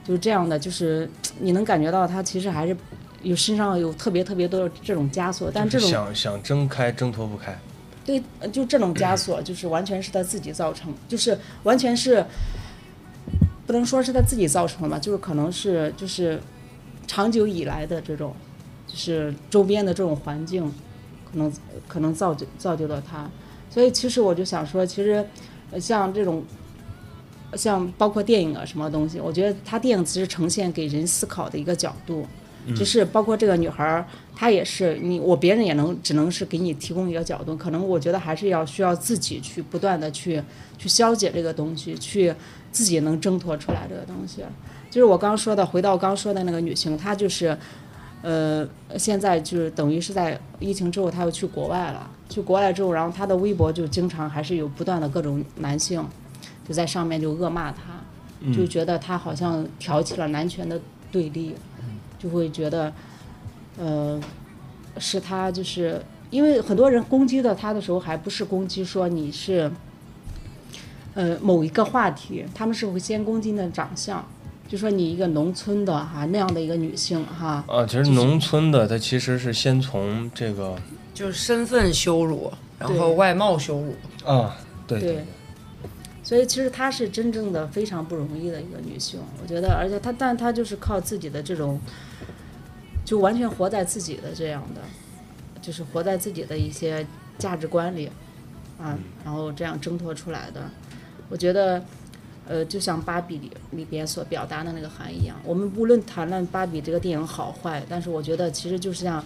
[0.03, 1.09] 就是这样的，就是
[1.41, 2.77] 你能感觉到他其实还是
[3.23, 7.57] 有身上有特别特别多的这种枷锁，但这种想想挣开，挣脱不开。
[8.05, 12.23] 对，呃就这种枷锁，就是完全是他自己造成，就是完全是
[13.65, 16.39] 不能说是他自己造成的吧，就是可能是就是
[17.07, 18.35] 长久以来的这种，
[18.85, 20.71] 就是周边的这种环境，
[21.29, 21.51] 可能
[21.87, 23.27] 可能造就造就了他。
[23.77, 25.23] 所以其实我就想说，其实
[25.69, 26.43] 呃像这种。
[27.53, 32.27] 像包括电影啊什么东西，我觉得他电影其实呈现给人思考的一个角度，
[32.75, 40.43] 就是包括这个女孩儿，她也是你我别人也能只能是给你提供一个角度，可能我觉得还是要需要自己去不断的去
[40.77, 42.35] 去消解这个东西，去
[42.69, 44.43] 自己能挣脱出来这个东西。
[44.91, 47.57] 就是我刚说的，回到我刚说的那个女性，她就是，
[48.21, 52.09] 呃，现在就是等于是在疫情之后，他又去国外了。
[52.29, 56.03] 去国外之后，然后他的微博就经常还是有不断的各种男性，
[56.67, 58.03] 就在上面就恶骂他，
[58.53, 60.77] 就觉得他好像挑起了男权的
[61.09, 61.55] 对立，
[62.19, 62.91] 就会觉得，
[63.77, 64.19] 呃，
[64.97, 69.71] 是他就是因为很多人攻击的他的时候，还不是攻击说你是，
[71.13, 74.27] 呃，某一个话题，他们是会先攻击你的长相，
[74.67, 80.75] 就说你一个农村的哈、那样的一个女性哈，啊，其实农村的她其实是先从这个
[81.13, 83.95] 就是身份羞辱，然后外貌羞辱。
[84.25, 85.25] 啊，对对，
[86.21, 91.79] 所以其实她是真正的非常不容易的一个女性，我觉得，而且她，但她就是靠自己的这种，
[93.05, 94.81] 就完全活在自己的这样的，
[95.61, 98.11] 就是活在自己的一些价值观里，
[98.77, 100.69] 啊，然后这样挣脱出来的。
[101.29, 101.81] 我觉得，
[102.47, 109.23] 呃，就像《芭比》里里边所表达的那个含义一样，我们无论谈论《芭比》这个电影好坏，但是我觉得其实就是像。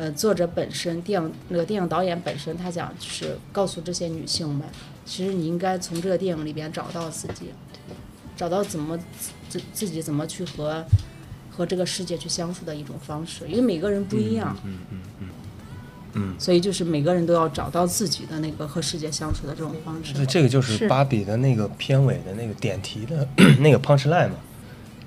[0.00, 4.64] 呃，作者本身，电影那个电影导演本身，他想就是告诉这些女性们，
[5.04, 7.46] 其实你应该从这个电影里边找到自己，
[8.36, 8.96] 找到怎么
[9.48, 10.84] 自自己怎么去和
[11.50, 15.28] 和这个世界去相处的一种方式，因为每个人不一样，嗯嗯嗯，
[16.38, 20.12] 所以就是每个人都要找到自己的那个和世界相处的这种方式。
[20.12, 23.26] 这这个就是是芭比的那个片尾的那个点题的
[23.60, 24.36] 那个 punch line 嘛，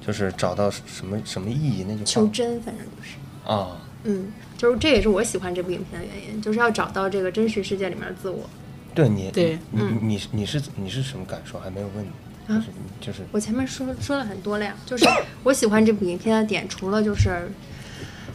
[0.06, 3.16] 就是找到什么什么意义那句话求真，反正就是。
[3.44, 8.48] 啊，嗯，就是这也是我喜欢这部影片的原因，就是要找到这个真实世界里面的自我。
[8.94, 11.58] 对你对你嗯你你是你是什么感受？
[11.60, 12.68] 还没有问你，啊就是
[13.02, 15.06] 就是我前面说说了很多了呀，就是
[15.44, 17.52] 我喜欢这部影片的点，除了就是，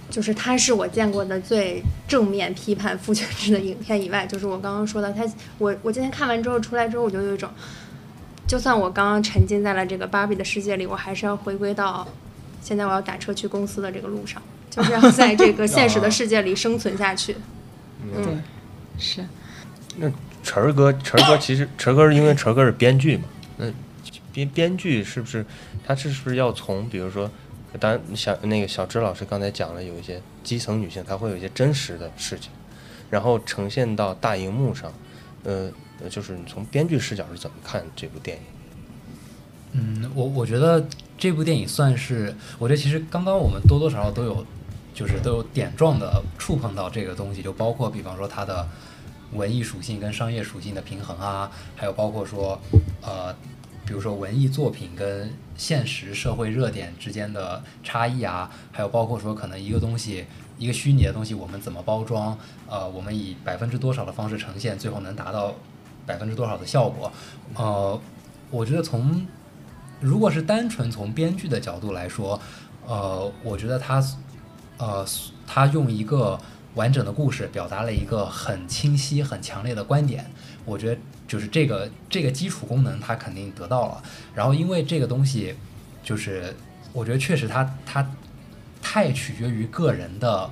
[0.09, 5.25] 就是它是我见过的最正面批判父权制的影片以外，就是我刚刚说的，它
[5.59, 7.51] 我我今天看完之后出来之后，我就有一种，
[8.47, 12.07] 就算我刚刚沉浸在了这个芭比的世界里，我还是要回归到
[12.63, 14.40] 现在我要打车去公司的这个路上，
[14.71, 17.37] 就是要在这个现实的世界里生存下去。
[18.15, 18.42] 嗯，，
[18.98, 19.25] 是
[19.96, 20.11] 那
[20.42, 23.25] 晨儿哥，晨儿哥其实晨儿哥是因为晨儿哥是编剧嘛，
[23.57, 23.67] 那
[24.33, 25.44] 编编剧是不是
[25.85, 27.29] 他是不是要从比如说，
[27.77, 32.50] 当然小那个小芝老师刚才讲了，有一些基层女性她会有一些真实的事情，
[33.10, 34.92] 然后呈现到大荧幕上，
[35.44, 35.70] 呃，
[36.10, 38.42] 就是你从编剧视角是怎么看这部电影？
[39.72, 40.87] 嗯，我我觉得
[41.18, 44.46] 这部电影算是，我觉得其实刚刚我们多多少少都有，
[44.94, 48.66] 就是都有点状的触碰到这个东西，就包括比方说它的
[49.33, 52.58] 文艺属性跟商业属性的平衡啊，还有包括说，
[53.02, 53.35] 呃，
[53.87, 60.26] 比如说文艺作品跟现实社会热点之间的差异啊，还有包括说可能一个东西。
[60.58, 62.34] 一个虚拟的东西，我们怎么包装？
[62.66, 65.54] 呃，我们以百分之多少的方式呈现，最后能达到
[66.06, 67.12] 百分之多少的效果？
[67.56, 68.00] 呃，
[68.50, 69.26] 我觉得从
[70.00, 72.40] 如果是单纯从编剧的角度来说，
[72.87, 74.02] 呃，我觉得他
[74.78, 75.06] 呃
[75.46, 76.40] 他用一个
[76.74, 80.24] 完整的故事表达了一个很清晰、很强烈的观点，
[80.67, 84.02] 我觉得就是这个这个基础功能它肯定得到了。
[84.35, 85.54] 然后因为这个东西，
[86.02, 86.54] 就是
[86.92, 88.06] 我觉得确实它它。
[88.88, 90.48] 太取决于个人的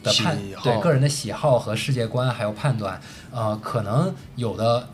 [0.00, 3.00] 的判对个人的喜好和世界观还有判断，
[3.32, 4.88] 呃，可能有的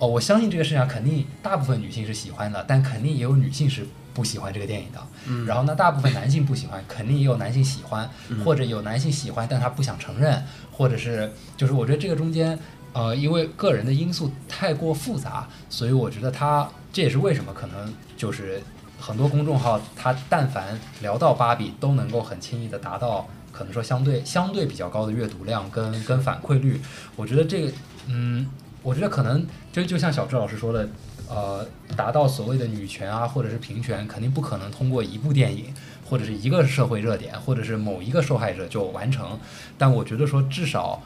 [0.00, 5.00] 哦，我相信这个世界上肯定大部分女性是喜欢的，但肯定也有女性是不喜欢这个电影的。
[5.28, 8.10] 嗯，然后呢，大部分男性不喜欢，肯定也有男性喜欢，
[8.44, 12.58] 或者有男性喜欢，但他不想承认，或者是就是我觉得这个中间。
[12.94, 18.62] 呃，因为个人的因素太过复杂，所以我觉得他这也是为什么可能就是
[18.98, 26.80] 很多公众号，它但凡聊到芭比，都能够很轻易的达到可能说相对相对比较高的阅读量跟跟反馈率。
[27.16, 27.72] 我觉得这个，
[28.06, 28.48] 嗯，
[28.82, 30.88] 我觉得可能就就像小智老师说的，
[31.28, 31.66] 呃，
[31.96, 35.74] 达到所谓的女权啊，或者是平权，肯定不可能通过一部电影
[36.08, 39.38] 或者是一个社会热点，或者是某一个受害者就完成。
[39.76, 41.02] 但我觉得说，至少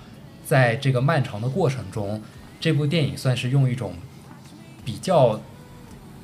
[0.48, 2.22] 在这个漫长的过程中，
[2.58, 3.92] 这部电影算是用一种
[4.82, 5.38] 比较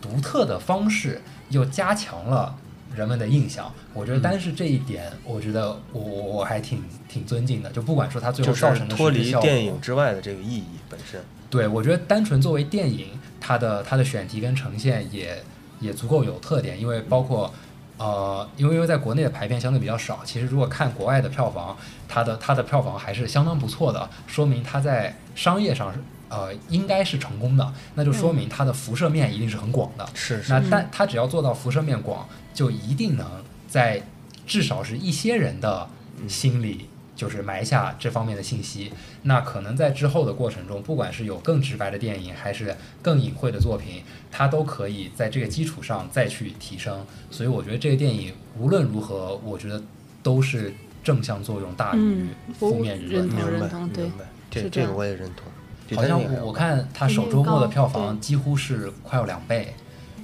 [0.01, 1.21] 独特的方式，
[1.51, 2.57] 又加强了
[2.97, 3.71] 人们的印象。
[3.93, 7.69] 我觉得单是这一点，我觉得我我我还挺挺尊敬的。
[7.71, 11.21] 就不管说它最后造成的脱离电影之外的这个意义本身。
[11.51, 13.09] 对，我觉得单纯作为电影，
[13.39, 15.45] 它的它的选题跟呈现也
[15.81, 17.53] 也足够有特点，因为包括
[17.97, 21.77] 呃，因为因为在国内的排片相对比较少，其实如果看国外的票房，
[22.09, 30.07] 它的它的票房还是相当不错的，说明它在商业上是呃应该是成功的，那就说明它的辐射面一定是很广的。
[30.15, 33.27] 是那但它只要做到辐射面广，就一定能
[33.69, 34.03] 在
[34.47, 35.89] 至少是一些人的
[36.29, 38.93] 心里，就是埋下这方面的信息。
[39.23, 47.05] 那可能在之后的过程中，不管是有更直白的电影，还是更隐晦的作品，它都可以在这个基础上再去提升。
[47.31, 49.83] 所以我觉得这个电影无论如何，我觉得
[50.23, 53.29] 都是正向作用大于嗯负面舆论认。
[53.29, 55.47] 同明白认同对明白，这这个我也认同。
[55.95, 59.75] 好像我我看它首周末的票房几乎是快要两倍，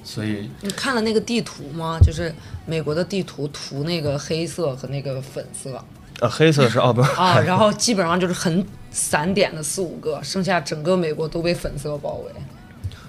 [0.03, 1.99] 所以你看了那个地图吗？
[1.99, 2.33] 就是
[2.65, 5.83] 美国的地图涂那个黑色和那个粉色
[6.21, 12.31] 呃黑色是奥本啊，然后基本上就是很散点的四五个，剩下整个美国都被粉色包围。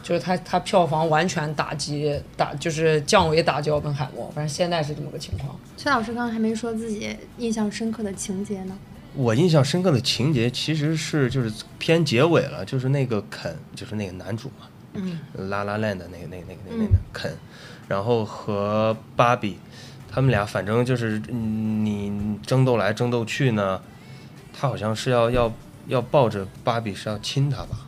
[0.03, 4.29] 就是它，它票房完全打击打，就是降维打击奥本海默。
[4.35, 5.57] 反正现在是这么个情况。
[5.77, 8.77] 崔老师刚刚还没说自己印象深刻的情节呢。
[9.15, 17.37] 我印象深刻的情节其实是就是偏结尾了，就是那个肯，就是那个男主嘛，嗯，拉拉链的那个那个那个那个那嗯个肯，
[17.87, 19.59] 然后和芭比，
[20.15, 23.81] 他们俩反正就是嗯你争斗来争斗去呢，
[24.53, 25.53] 他好像是要要
[25.89, 27.79] 要抱着芭比是要亲她吧，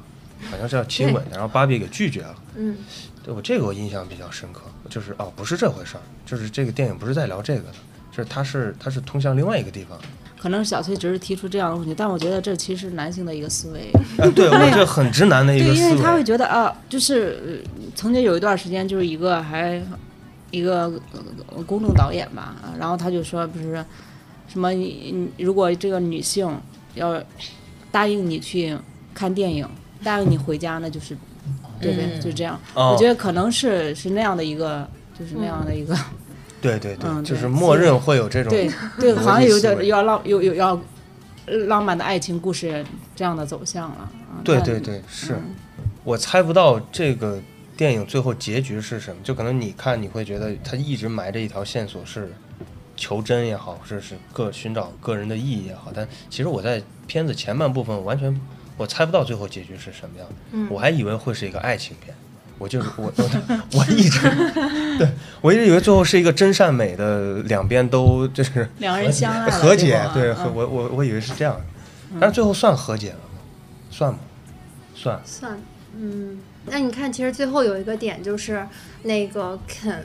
[0.50, 2.34] 好像是要亲吻她，然后芭比给拒绝了。
[2.56, 2.76] 嗯，
[3.22, 7.74] 对我这个我印象比较深刻，就是哦不是这回事儿，就是这个电影不是在聊这个的，
[8.10, 9.98] 就是它是它是通向另外一个地方。
[10.38, 13.90] 可能小崔只是提出这样的问题，但我觉得这其实是男性的一个思维。
[14.22, 15.76] 啊，对我这很直男的一，个思维。
[15.78, 19.82] 因为他会觉得啊，就是呃曾经有一段时间，就是一个还
[20.50, 23.84] 一个呃公众导演吧，啊然后他就说不是
[24.48, 26.48] 什么你你如果这个女性
[26.94, 27.22] 要
[27.90, 28.76] 答应你去
[29.12, 29.68] 看电影，
[30.02, 31.16] 答应你回家，那就是
[31.80, 32.06] 对不对？
[32.14, 32.20] 嗯。
[32.20, 32.92] 就这样，哦。
[32.92, 34.88] 我觉得可能是是那样的一个，
[35.18, 35.96] 就是那样的一个，
[36.60, 40.80] 对对对，嗯就是默认会有这种对对，好像有点要浪有有要
[41.66, 42.84] 浪漫的爱情故事
[43.16, 43.96] 这样的走向了。
[43.96, 44.10] 啊
[44.44, 45.54] 对对对，是嗯。
[46.04, 47.40] 我猜不到这个
[47.76, 52.32] 电影最后结局是什么，就可能你看你会觉得他一直埋着一条线索是
[52.96, 58.40] 求真也好，或者是个寻找个人的意义也好，但其实我在片子前半部分完全
[58.76, 62.14] 我猜不到最后结局是什么样，嗯我还以为会是一个爱情片。
[62.56, 63.30] 我就是我我
[63.80, 64.20] 我一直
[64.96, 65.08] 对
[65.40, 71.60] 我一直以为最后是一个真善美的两边都就是两人相爱和解对，我我我以为是这样，
[72.20, 73.40] 但是最后算和解了吗？
[73.90, 74.18] 算吗？
[74.94, 75.20] 算。
[75.24, 75.58] 算，
[75.98, 78.66] 嗯，那你看，其实最后有一个点就是
[79.02, 80.04] 那个肯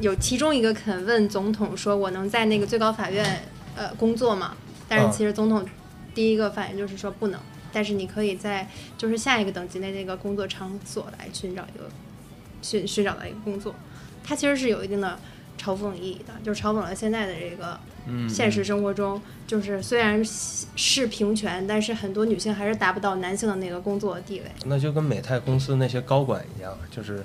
[0.00, 3.42] 有其中一个肯问总统说：“我能在那个最高法院
[3.74, 4.56] 呃工作吗？”
[4.88, 5.66] 但是嗯其实总统
[6.14, 7.40] 第一个反应就是说不能，
[7.72, 11.88] 但是你可以在就是下一个等级的那个工作场所来寻找一个
[12.62, 13.74] 寻寻找到一个工作，
[14.22, 15.18] 它其实是有一定的
[15.58, 24.46] 嘲讽意义的，就是嘲讽了现在的这个嗯现实生活中，就是虽然是平权，但是很多女性还是达不到男性的那个工作地位。
[24.64, 27.24] 那就跟美泰公司那些高管一样，就是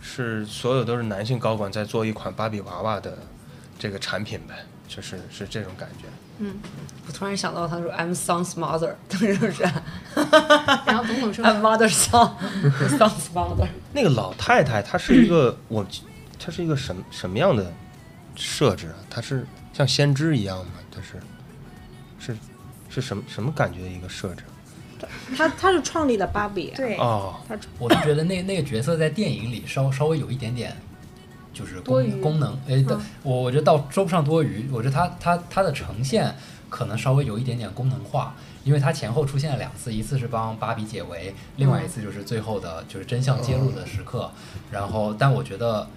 [0.00, 3.18] 是所有都是男性高管在做一款芭比娃娃的
[3.78, 4.54] 这个产品呗，
[4.86, 6.06] 就是是这种感觉。
[6.40, 6.54] 嗯
[7.04, 9.62] 我突然想到，他说 I'm son's mother， 是不是
[10.86, 13.66] 然后总统说？I'm mother's son，son's mother。
[13.92, 15.84] 那个老太太她是一个我，
[16.38, 17.72] 她是一个什么什么样的
[18.36, 18.96] 设置啊？
[19.10, 20.72] 它是像先知一样吗？
[20.90, 21.20] 它是
[22.18, 22.38] 是
[22.88, 24.44] 是什么什么感觉的一个设置？
[25.36, 27.36] 他他是创立了芭比，对，哦，
[27.78, 30.76] 我是觉得那那个角色在电影里稍稍微有一点点，
[31.54, 36.34] 就是功功能，哎，对嗯我我觉得倒说不上多余，我觉得它它它的呈现
[36.68, 38.34] 可能稍微有一点点功能化，
[38.64, 44.28] 因为它前后出现了两次，一次是帮芭比解围，另外一次就是最后的就是真相揭露的时刻，
[44.72, 45.88] 然后但我觉得。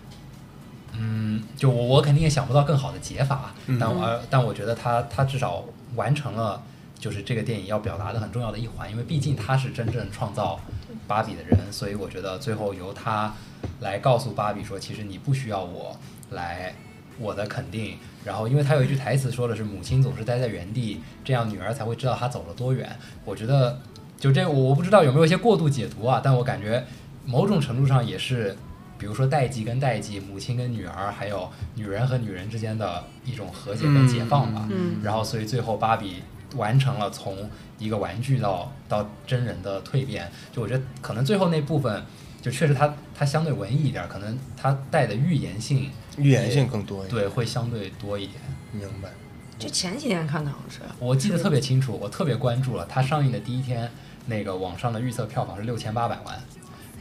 [0.97, 5.63] 嗯，就我我肯定也想不到更好的解法，但我、呃但我觉得他他至少
[5.95, 6.61] 完成了
[6.99, 10.59] 就是这个电影要表达的很重要的一环，因为毕竟他是真正创造
[11.07, 13.33] 芭比的人，所以我觉得最后由他
[13.79, 15.97] 来告诉芭比说，其实你不需要我
[16.31, 16.75] 来
[17.17, 17.97] 我的肯定。
[18.23, 22.95] 然后，因为他有一句台词说的是“母亲总是待在原地，这样女儿才会知道她走了多远”。
[23.25, 23.79] 我觉得
[24.19, 26.85] 就这，我我不知道有没有一些过度解读啊，但我感觉
[27.25, 28.55] 某种程度上也是。
[29.01, 34.67] 比如说代际跟代际，母亲跟女儿，还有女人和女人之间的一种和解跟解放吧。
[34.69, 36.21] 嗯然后，所以最后芭比
[36.55, 37.49] 完成了从
[37.79, 40.31] 一个玩具到到真人的蜕变。
[40.51, 42.05] 就我觉得可能最后那部分，
[42.43, 45.89] 就确实它它相对文艺一点，可能它带的预言性
[46.19, 47.09] 预言性更多一点。
[47.09, 48.39] 对会相对多一点。
[48.71, 49.09] 明白。
[49.57, 53.89] 就前几天看的好像是，我记得特别清楚，我特别关注了它上映的第一天，
[54.27, 56.39] 那个网上的预测票房是六千八百万，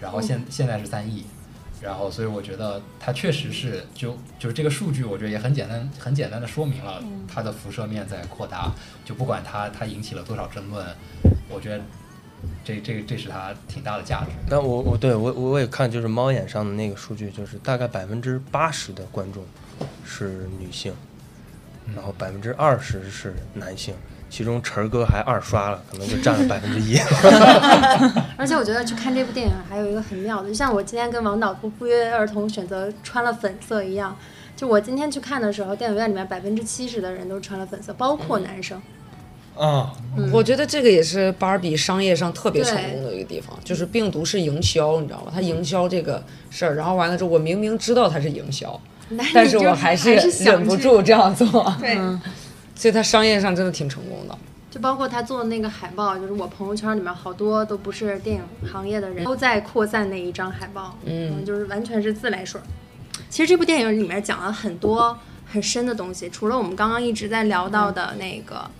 [0.00, 1.26] 然后现现在是三亿。
[1.82, 8.70] 然后，所以我觉得它确实是就就是这个数据，我觉得也很简单，很简单的说明了它的辐射面在扩大。
[9.04, 10.86] 就不管它它引起了多少争论，
[11.48, 11.80] 我觉得
[12.62, 14.30] 这这这是它挺大的价值。
[14.48, 19.42] 那我我对我我也看，就是猫眼上的那个数据，就是大概百分之八十的观众
[20.04, 20.92] 是女性，
[21.94, 23.94] 然后百分之二十是男性，
[24.30, 26.96] 其中晨儿哥还二刷了，可能就占了 百分之一。
[28.38, 34.16] 而且我觉得去看这部电影还有一个很妙的，就像我今天跟王导不不约而同选择穿了粉色一样。
[34.56, 38.80] 就我今天去看的时候，电影院里面百分之七十的人都穿了粉色，包括男生。
[39.56, 39.92] 啊，
[40.32, 45.30] 我觉得这个也是芭比商业上特别成功的一个地方，就是病毒是营销，你知道吗？
[45.34, 48.80] 它营销这个事儿，然后完了之后，我明明知道它是营销，
[49.34, 50.14] 但是我还是
[50.44, 51.98] 忍不住这样做，对，
[52.80, 54.34] 所以它商业上真的挺成功的。
[54.70, 62.64] 就包括他做的那个海报，就是我朋友圈里面好多都不是电影行业的人都在扩散那一张海报，嗯就是完全是自来水儿。
[63.28, 68.70] 其实这部电影里面讲了很多很深的东西，除了我们刚刚一直在聊到的那个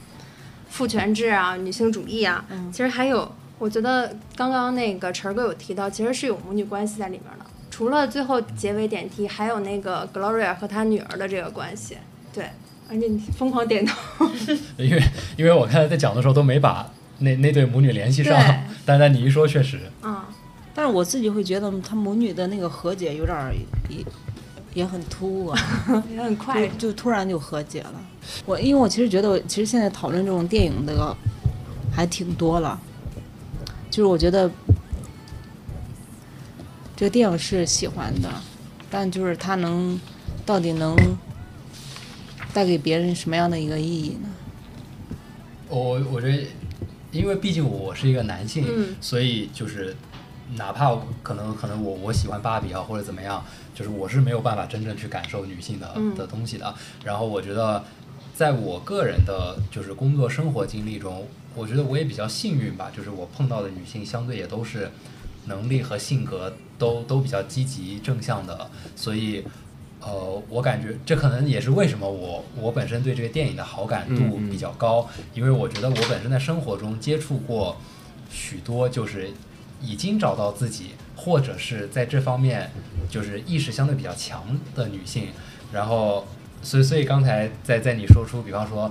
[0.70, 2.42] 父权制啊、女性主义啊，
[2.72, 7.44] 其实还有，我觉得刚刚那个晨儿哥有提到，其实是有母女关系在里面的。
[7.68, 11.98] 除了最后结尾点题，还有那个 Gloria 和她女儿的这个关系，
[12.32, 12.48] 对，
[12.90, 14.26] 而且你疯狂点头。
[14.76, 15.02] 因为
[15.36, 18.36] 因为我刚才在讲的时候都没把那那对母女联系上
[18.84, 20.28] 但，但你一说确实，啊、
[20.74, 23.54] 但是我自己会觉得他母女的那个和解有点儿
[23.88, 24.04] 也
[24.74, 25.58] 也很突兀啊，
[26.10, 27.94] 也很快就就突然就和解了。
[28.44, 31.16] 我因为我其实觉得，其实现在讨论这种电影的
[31.94, 32.80] 还挺多了，
[33.90, 34.50] 就是我觉得
[36.96, 38.28] 这个电影是喜欢的，
[38.90, 39.98] 但就是它能
[40.46, 40.96] 到底能
[42.52, 44.28] 带给别人什么样的一个意义呢？
[45.68, 46.44] 我我觉得，
[47.12, 49.94] 因为毕竟我是一个男性，嗯所以就是
[50.56, 53.44] 哪怕可能可能我我喜欢芭比啊或者怎么样，
[53.74, 56.74] 就是我是没有办法真正去感受女性的、嗯的东西的。
[57.04, 57.84] 然后我觉得，
[58.34, 64.90] 在我个人的就是工作生活经历中，我觉得我也比较幸运吧，就是我碰到的女性相对也都是
[65.46, 69.44] 能力和性格都都比较积极正向的，所以。
[70.00, 77.76] 呃，我感觉这可能也是为什么我我本身对这个电影的好感度比较高，因为我觉得我本身在生活中接触过
[78.30, 79.30] 许多就是
[79.82, 82.70] 已经找到自己，或者是在这方面
[83.10, 85.28] 就是意识相对比较强的女性，
[85.72, 86.26] 然后
[86.62, 88.90] 所以所以刚才在在你说出，比方说，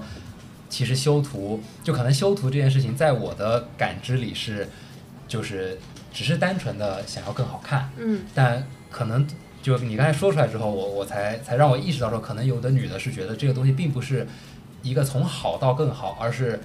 [0.69, 4.67] 其实修图就可能修图这件事情，在我的感知里是
[5.27, 5.79] 就是
[6.13, 8.21] 只是单纯的想要更好看，嗯。
[8.35, 9.25] 但可能
[9.61, 14.27] 就你刚才说出来之后，我我才才让我意识到说，可能有的女的是觉得这个东西并不是
[14.81, 16.59] 一个从好到更好，而是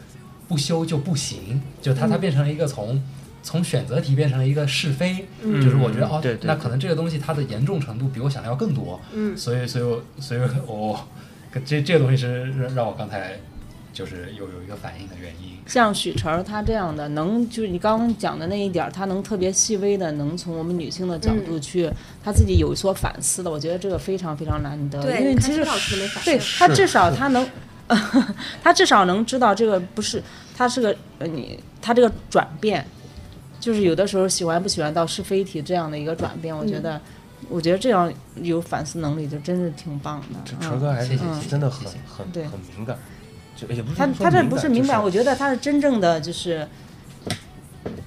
[0.48, 3.02] 不修就不行，就它它变成了一个从。
[3.46, 5.62] 从选择题变成了一个是非，嗯。
[5.62, 6.48] 就是我觉得哦，对对。
[6.48, 9.36] 那可能这个东西它的严重程度比我想的要更多，嗯。
[9.36, 10.98] 所以所以我所以我
[11.62, 13.38] 这这个东西是让让我刚才
[13.94, 15.56] 就是有有一个反应的原因。
[15.66, 21.88] 像许晨儿她这样的，能就是你刚刚讲的那一点儿，她能特别细微的，能从我们女性的角度去，
[22.22, 25.00] 她自己有所反思的，我觉得这个非常非常难得。
[25.00, 27.48] 对因为其实你看陈老师没反对应她至少她能，
[28.62, 30.22] 他至少能知道这个不是，
[30.56, 32.84] 他是个呃你，他这个转变，
[33.60, 37.00] 就是有的时候喜欢不喜欢到是非题这样的一个转变，我觉得。
[37.50, 40.40] 我觉得这样有反思能力，就真是挺棒的。
[40.46, 41.14] 这嗯晨哥还是
[41.46, 43.23] 真的很谢谢很对很敏感，就
[43.68, 46.66] 也不是他他这不是明白，就我觉得他是真正的就是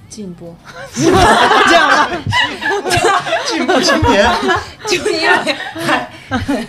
[0.08, 0.54] 进步，
[0.94, 2.10] 这样吧，
[3.48, 4.28] 进步青年。
[4.86, 6.66] 就因为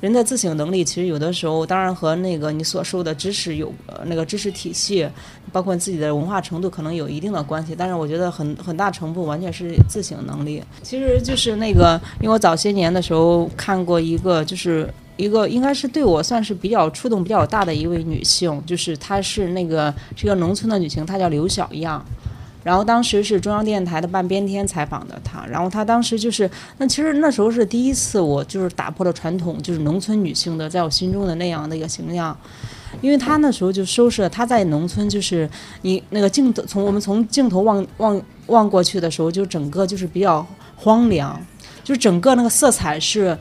[0.00, 5.08] 人的自省能力其实有的时候，当然和那个你所受的知识有呃那个知识体系，
[5.50, 10.62] 包括你自己的文化程度可能有一定的关系，但是我觉得很很大程度完全是自省能力。
[10.82, 14.88] 其实就是那个，因为我早些年的时候看过一个，就是
[15.18, 22.02] 一个应该是对我算是比较触动比较大的一位女性，就是她是那个是一个农村的女性，她叫刘小样。
[22.64, 32.36] 然后当时是中央电视台的半边天采访的她，然后她当时就是，那其实那时候是第一次我就是打破了传统，就是农村女性的在我心中的那样的一个形象，
[33.00, 35.48] 因为她那时候就收拾她在农村，就是
[35.82, 40.46] 你那个镜头从我们从镜头望望望过去的时候，就整个就是比较
[40.76, 41.40] 荒凉，
[41.82, 43.36] 就整个那个色彩是。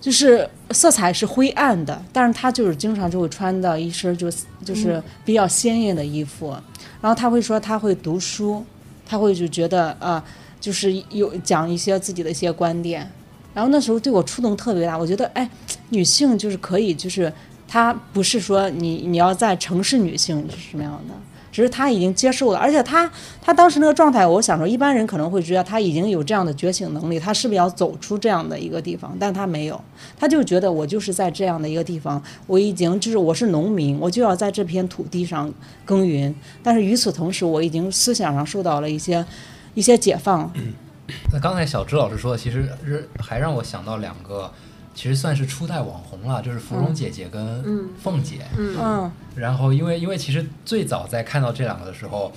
[0.00, 4.30] 就是色彩是灰暗的，但是他就是经常就会穿的一身就
[4.64, 6.50] 就是比较鲜艳的衣服，
[7.02, 8.64] 然后他会说他会读书，
[9.04, 10.24] 他会就觉得啊、
[10.58, 13.06] 就是有讲一些自己的一些观点，
[13.52, 15.48] 然后那时候对我触动特别大，我觉得哎，
[15.90, 17.30] 女性就是可以，就是
[17.68, 21.14] 她不是说你你要在城市女性是什么样的，
[21.52, 23.10] 只是他已经接受了，而且他
[23.42, 29.16] 他当时那个状态，我想说一般人可能会觉得他已经有这样的觉醒能力，他是不是要走出这样的一个地方？
[29.18, 29.80] 但他没有，
[30.16, 35.52] 他就觉得我就是在这样的一个地方，我已经就是我是农民，我就要在这片土地上
[35.84, 39.24] 耕耘，但是与此同时，我已经思想上受到了一些
[39.74, 40.50] 一些解放，
[41.32, 44.50] 那刚才小支老师说，其实是还让我想到两个，
[44.94, 48.40] 其实算是初代网红了，就是芙蓉姐姐跟凤姐。
[48.56, 49.10] 嗯。
[49.36, 52.32] 然后因为因为其实最早在看到这两个的时候，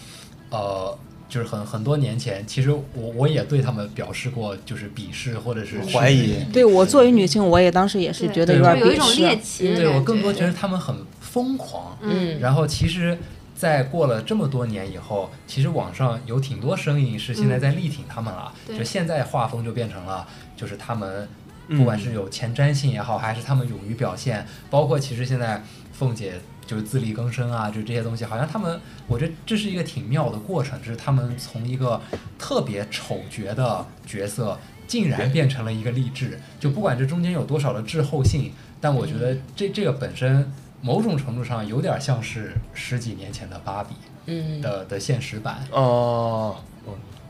[0.50, 0.98] 呃，
[1.28, 2.84] 就是很很多年前，其实我
[3.16, 6.44] 我也对他们表示过就是鄙视或者是怀疑。
[6.54, 9.22] 对我作为女性，我也当时也是觉得有点就有一种鄙视。
[9.22, 11.98] 猎奇对我更多觉觉得他们很疯狂。
[12.02, 12.40] 嗯。
[12.40, 13.18] 然后其实，
[13.56, 18.54] 在过了这么多年以后，其实网上有挺多声音是现在在力挺他们了。
[18.68, 18.78] 对。
[18.78, 20.26] 就现在画风就变成了，
[20.56, 26.34] 就是他们嗯不管是有前瞻性也好，还是他们勇于表现，包括其实现在凤姐
[26.66, 32.02] 就是自力更生啊，就这些东西，好像他们，我觉得这是一个挺妙的过程，就是他们从一个
[32.38, 34.58] 特别丑角的角色，
[34.88, 36.40] 竟然变成了一个励志。
[36.60, 40.52] 就不管这中间有多少的滞后性，但我觉得这这个本身
[40.82, 43.96] 某种程度上有点像是十几年前的芭比
[44.26, 45.66] 嗯，的的现实版。
[45.72, 46.56] 哦，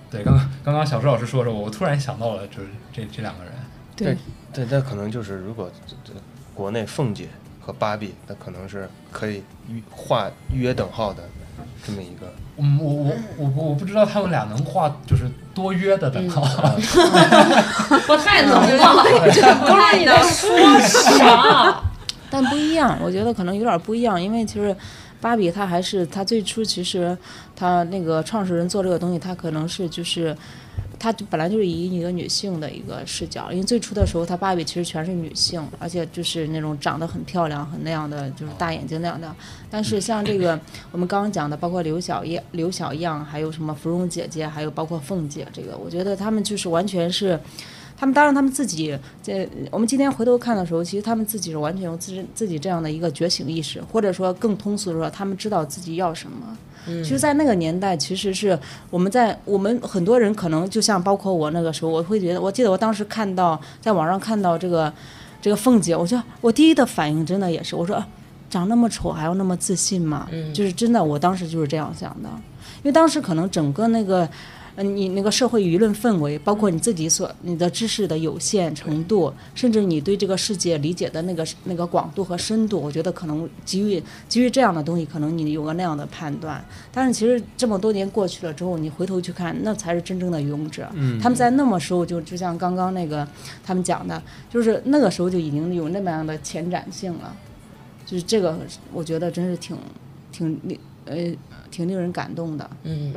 [0.10, 3.54] 对，刚刚刚刚小朱老师说的时候，我突然想到了，就是这这两个人。
[3.96, 4.18] 对，
[4.52, 6.14] 对，那可能就是如果这这
[6.54, 7.28] 国内凤姐
[7.62, 11.24] 和芭比，那可能是可以与划约等号的
[11.86, 12.34] 这么一个。
[12.58, 15.24] 嗯，我我我我我不知道他们俩能画就是
[15.56, 16.42] 多约的等号。
[18.06, 19.04] 不太能了，
[19.66, 21.82] 不是你在说啥？
[22.30, 24.76] 但不一样，我觉得可能有点不一样，因为其实
[25.22, 27.18] 芭比她还是她最初其实
[27.56, 30.36] 她那个创始人做这个东西，她可能是就是。
[31.04, 39.36] 她就本来就是以一个女性的一个视角，因为最初的时候，她芭比其实全是女性，而且就是那种长得很漂亮、很那样的，就是大眼睛那样的。
[39.70, 40.58] 但是像这个
[40.94, 47.38] 我们刚刚讲的，包括刘小燕、 刘小样，还有什么芙蓉姐姐，还有包括凤姐，这个我觉得她们就是完全是。
[47.96, 56.58] 他们当然，他们自己这我们今天回头看的时候，其实他们自己是完全有自身自己这样的一个觉醒意识，或者说更通俗的说，他们知道自己要什么。
[56.86, 58.58] 其实，在那个年代，其实是
[58.90, 64.92] 我们在我们很多人可能就像包括我那个时候，我会觉得，我记得我当时看到在网上看到这个
[65.42, 68.08] 这个凤姐，我就我第一的反应真的也是，我说、啊
[68.50, 70.28] 长那么丑还要那么自信吗？
[70.54, 72.30] 就是真的，我当时就是这样想的，
[72.78, 74.30] 因为当时可能整个那个。
[74.76, 86.64] 嗯，你那个社会舆论氛围，包括你自己所你的知识的有限程度，甚至你对这个世界理解的那个那个广度和深度，我觉得可能基于基于这样的东西，可能你有个那样的判断。
[86.92, 90.90] 但是其实这么多年过去了之后，你回头去看，那才是真正的勇者。
[90.94, 93.28] 嗯他们在那么时候就就像刚刚那个
[93.64, 97.36] 他们讲的，就是那个时候就已经有那么样的前瞻性了。
[98.06, 98.58] 就是这个，
[98.92, 99.78] 我觉得真是挺
[100.32, 101.16] 挺令呃
[101.72, 102.70] 挺令人感动的。
[102.84, 103.14] 嗯，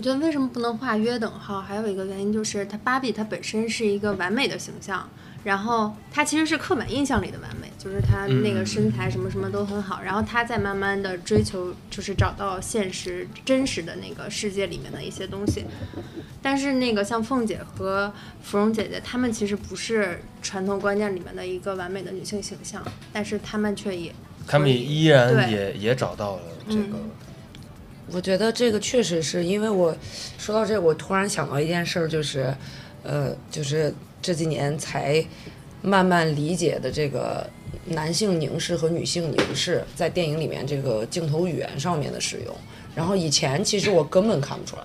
[0.00, 5.06] 我觉得为什么不能画约等号，还有一个原因就是它芭比它本身是一个完美的形象，
[5.44, 15.66] 然后它其实是刻板印象里的完美，就是她那个身材什么什么都很好，然后她在慢慢的追求，就是找到现实真实的那个世界里面的一些东西。
[16.40, 18.10] 但是那个像凤姐和
[18.42, 22.82] 芙蓉姐姐，她们其实不是传统观念里面的一个完美的女性形象，
[23.12, 24.14] 但是她们却也
[24.46, 26.96] 她们依然也也找到了这个，
[28.12, 29.94] 我觉得这个确实是因为我
[30.38, 32.52] 说到这个，我突然想到一件事儿，就是，
[33.02, 35.24] 呃，就是这几年才
[35.82, 37.48] 慢慢理解的这个
[37.86, 42.54] 男性凝视和女性凝视在电影里面这个镜头语言上面的使用。
[42.94, 44.82] 然后以前其实我根本看不出来，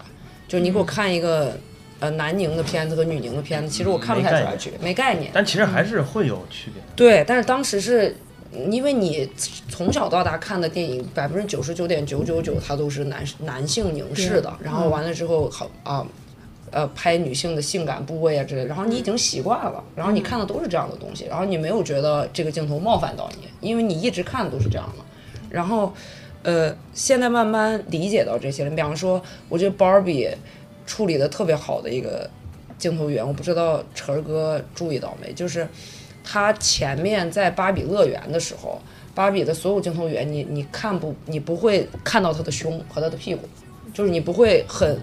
[0.48, 1.58] 就你给我看一个
[2.00, 5.32] 呃男凝的片子和女凝的片子，其实我看不太出来区别，没概念。
[5.34, 6.82] 但其实还是会有区别。
[6.96, 8.16] 对，但是当时是
[8.70, 9.30] 因为你
[9.70, 16.06] 从小到大看的电影，百分之九十九点九九九它都是男男性凝视的，然后完了之后好啊。
[16.72, 25.06] 呃，拍女性的性感部位啊之类的，然后你已经习惯了，然后你看的都是这样的东西，然后你没有觉得这个镜头冒犯到你，因为你一直看的都是这样的。
[25.50, 25.94] 然后，
[26.44, 28.70] 呃，现在慢慢理解到这些了。
[28.72, 30.34] 比方说，我觉得 Barbie
[30.86, 32.30] 处理的特别好的一个
[32.78, 35.66] 镜头语言，我不知道晨儿哥注意到没，就是
[36.26, 38.82] 他前面在芭比乐园的时候，
[39.14, 43.48] 芭比的所有镜头语言，你你看不，你不会看到他的胸和他的屁股，
[43.94, 45.00] 就是你不会很。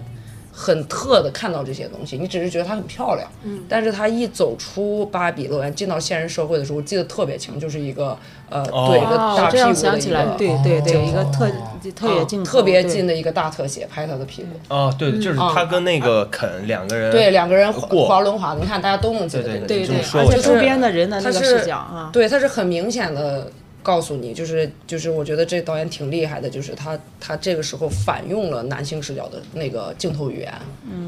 [0.55, 8.15] 很特的看到这些东西，你只是觉得它很漂亮，嗯，但是她一走出芭比乐园，进到现实社会的时候，我记得特别清，就是一个
[8.49, 8.87] 呃，哦。
[8.89, 11.49] 对一个哦大，屁股的一个对对对，一个特
[11.95, 14.49] 特别啊镜头，特别近的一个大特写，拍她的屁股。
[14.69, 18.05] 哦，对，就是他跟那个肯两个人，对，两个人滑过。
[18.05, 23.49] 滑轮滑的，你看大家都能记得对这个对对而且周边的人的那个他是视角啊，对，他是很明显的
[23.83, 30.53] 告诉你，就是就是，我觉得这导演挺厉害的，就是他他这个时候反用了男性视角的那个镜头语言，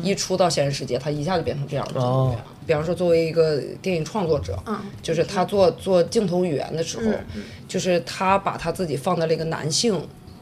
[0.04, 2.46] 一出到现实世界，他一下就变成这样的镜头语言了。
[2.68, 7.06] 比方说，作为一个电影创作者，嗯就是他做做镜头语言的时候，
[7.68, 10.00] 就是他把他自己放在了一个男性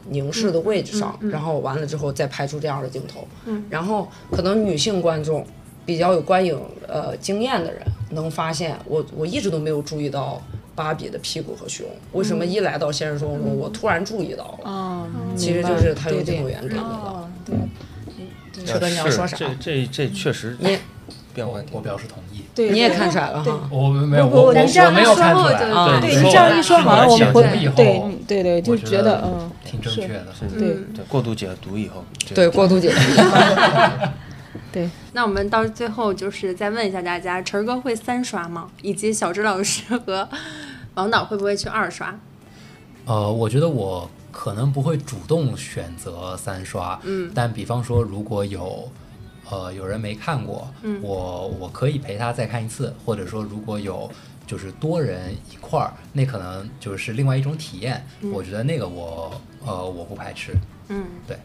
[0.08, 3.26] 凝视的位置上，然后完了之后再拍出这样的镜头，
[3.70, 5.46] 然后可能女性观众
[5.86, 6.58] 比较有观影
[6.88, 10.42] 呃经验的人能发现，我我一直都没有注意到
[10.74, 14.70] 芭比的屁股和胸，为什么一来到现实生活中，我突然注意到了？
[14.70, 15.06] 哦，
[15.36, 16.82] 其实就是他用对对镜头语言给你的。
[16.82, 19.36] 哦，对车哥，你要说啥？
[19.36, 20.78] 这这这确实你
[21.34, 22.42] 变化我表示同意。
[22.54, 23.68] 对，你也看出来了哈？
[23.70, 30.26] 我没有，我我没有看出来啊对你这样一说，好像我们会想以后对对对，就我觉得嗯，挺正确的。
[30.58, 32.04] 对对过度解读以后，
[32.34, 32.96] 对，过度解读。
[34.72, 38.70] 对，那我们到最后就是再问一下大家，晨儿哥会三刷吗？
[38.82, 40.28] 以及小智老师和
[40.94, 42.18] 王导会不会去二刷？
[43.06, 48.90] 呃，我觉得我可能不会主动选择三刷，嗯，但比方说如果有
[49.50, 54.10] 呃有人没看过，嗯，我我可以陪他再看一次，或者说如果有
[54.46, 60.54] 就是多人一块儿，那可能就是另外一种体验，我觉得那个我呃我不排斥，
[60.88, 61.36] 嗯，对，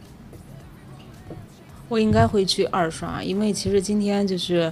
[1.90, 4.72] 我应该会去二刷，因为其实今天就是，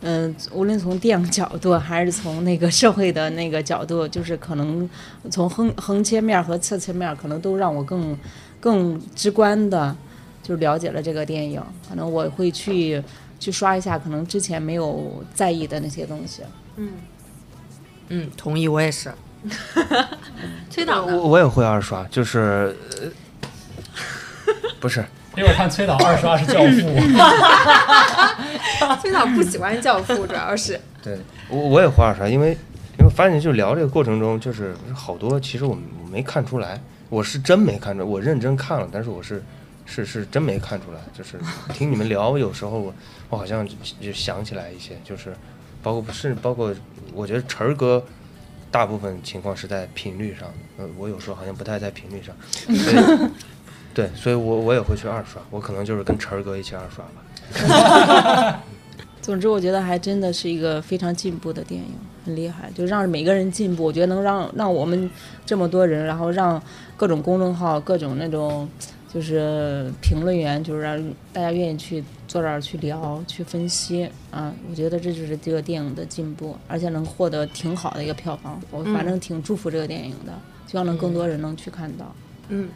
[0.00, 4.88] 嗯、无论从电影角度还是从那个社会的那个角度，就是可能
[5.30, 8.16] 从横横切面和侧切面，可能都让我更
[8.60, 9.94] 更直观的
[10.42, 11.60] 就了解了这个电影。
[11.88, 13.02] 可能我会去
[13.40, 16.42] 去刷一下，可能之前没有在意的那些东西。
[16.76, 16.92] 嗯
[18.08, 19.12] 嗯，同意，我也是。
[20.70, 21.16] 崔导呢？
[21.16, 23.10] 我我也会二刷，就是呃
[24.80, 25.04] 不是
[25.36, 26.80] 因为我看崔导二刷是教父，
[29.00, 31.18] 崔导不喜欢教父，主要是 对
[31.48, 32.52] 我我也胡二刷，因为
[32.98, 35.76] 因为发现就聊这个过程中，就是好多其实我
[36.10, 36.80] 没看出来，
[37.10, 39.42] 我是真没看出来，我认真看了，但是我是
[39.84, 41.38] 是是真没看出来，就是
[41.74, 42.94] 听你们聊，有时候我
[43.28, 45.36] 我好像就就想起来一些，就是
[45.82, 46.74] 包括甚至包括
[47.12, 48.02] 我觉得晨儿哥。
[48.68, 52.36] 大部分情况是在频率上，呃，我有时候好像不太在频率上，
[52.76, 52.96] 所以
[53.96, 58.62] 对，所以我我也会去二刷，我可能就是跟晨儿哥一起二刷吧。
[59.22, 63.84] 总之，我觉得还真的是一个非常进步的电影，很厉害，就让每个人进步。
[63.84, 65.10] 我觉得能让让我们
[65.46, 66.62] 这么多人，然后让
[66.94, 68.68] 各种公众号、各种那种
[69.10, 74.52] 就是评论员，就是让大家愿意去坐这儿去聊、去分析啊。
[74.68, 78.60] 我觉得这就是这个电影的进步，而且能获得挺好的一个票房。
[78.70, 80.34] 我反正挺祝福这个电影的，
[80.66, 82.14] 希望能更多人能去看到。
[82.48, 82.68] 嗯，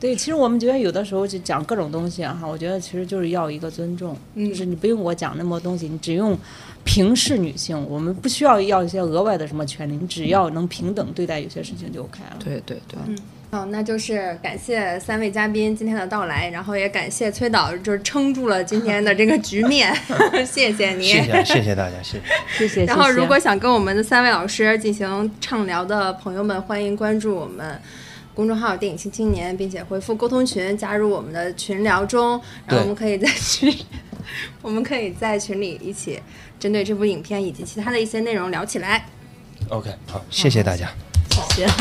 [0.00, 6.38] 对，其实我们觉得有的时候就讲各种东西啊，哈，我觉得其实就是要一个尊重，就是你不用我讲那么多东西，你只用
[6.84, 12.36] 平视女性，我们不需要要一些额外的什么权利，你只要能平等对待有些事情就 OK 了。
[12.38, 13.18] 对对对，嗯
[13.50, 19.90] 好，那就是感谢三位嘉宾今天的到来，然后也感谢崔导，就是撑住了今天的这个局面，
[20.44, 21.04] 谢谢你。
[21.06, 22.22] 谢谢谢谢大家，谢谢。
[22.58, 22.84] 谢谢。
[22.84, 27.80] 然后，如果想跟我们的三位老师进行畅聊的朋友们，欢迎关注我们
[28.38, 33.76] 公众号“电影新青年”，并且回复沟通群加入我们的群聊中，然后我们可以在群，
[34.62, 36.22] 我们可以在群里一起
[36.56, 39.04] 针对这部影片以及其他的一些内容聊起来。
[39.70, 40.88] OK，好，谢谢大家。
[41.50, 41.72] 谢谢。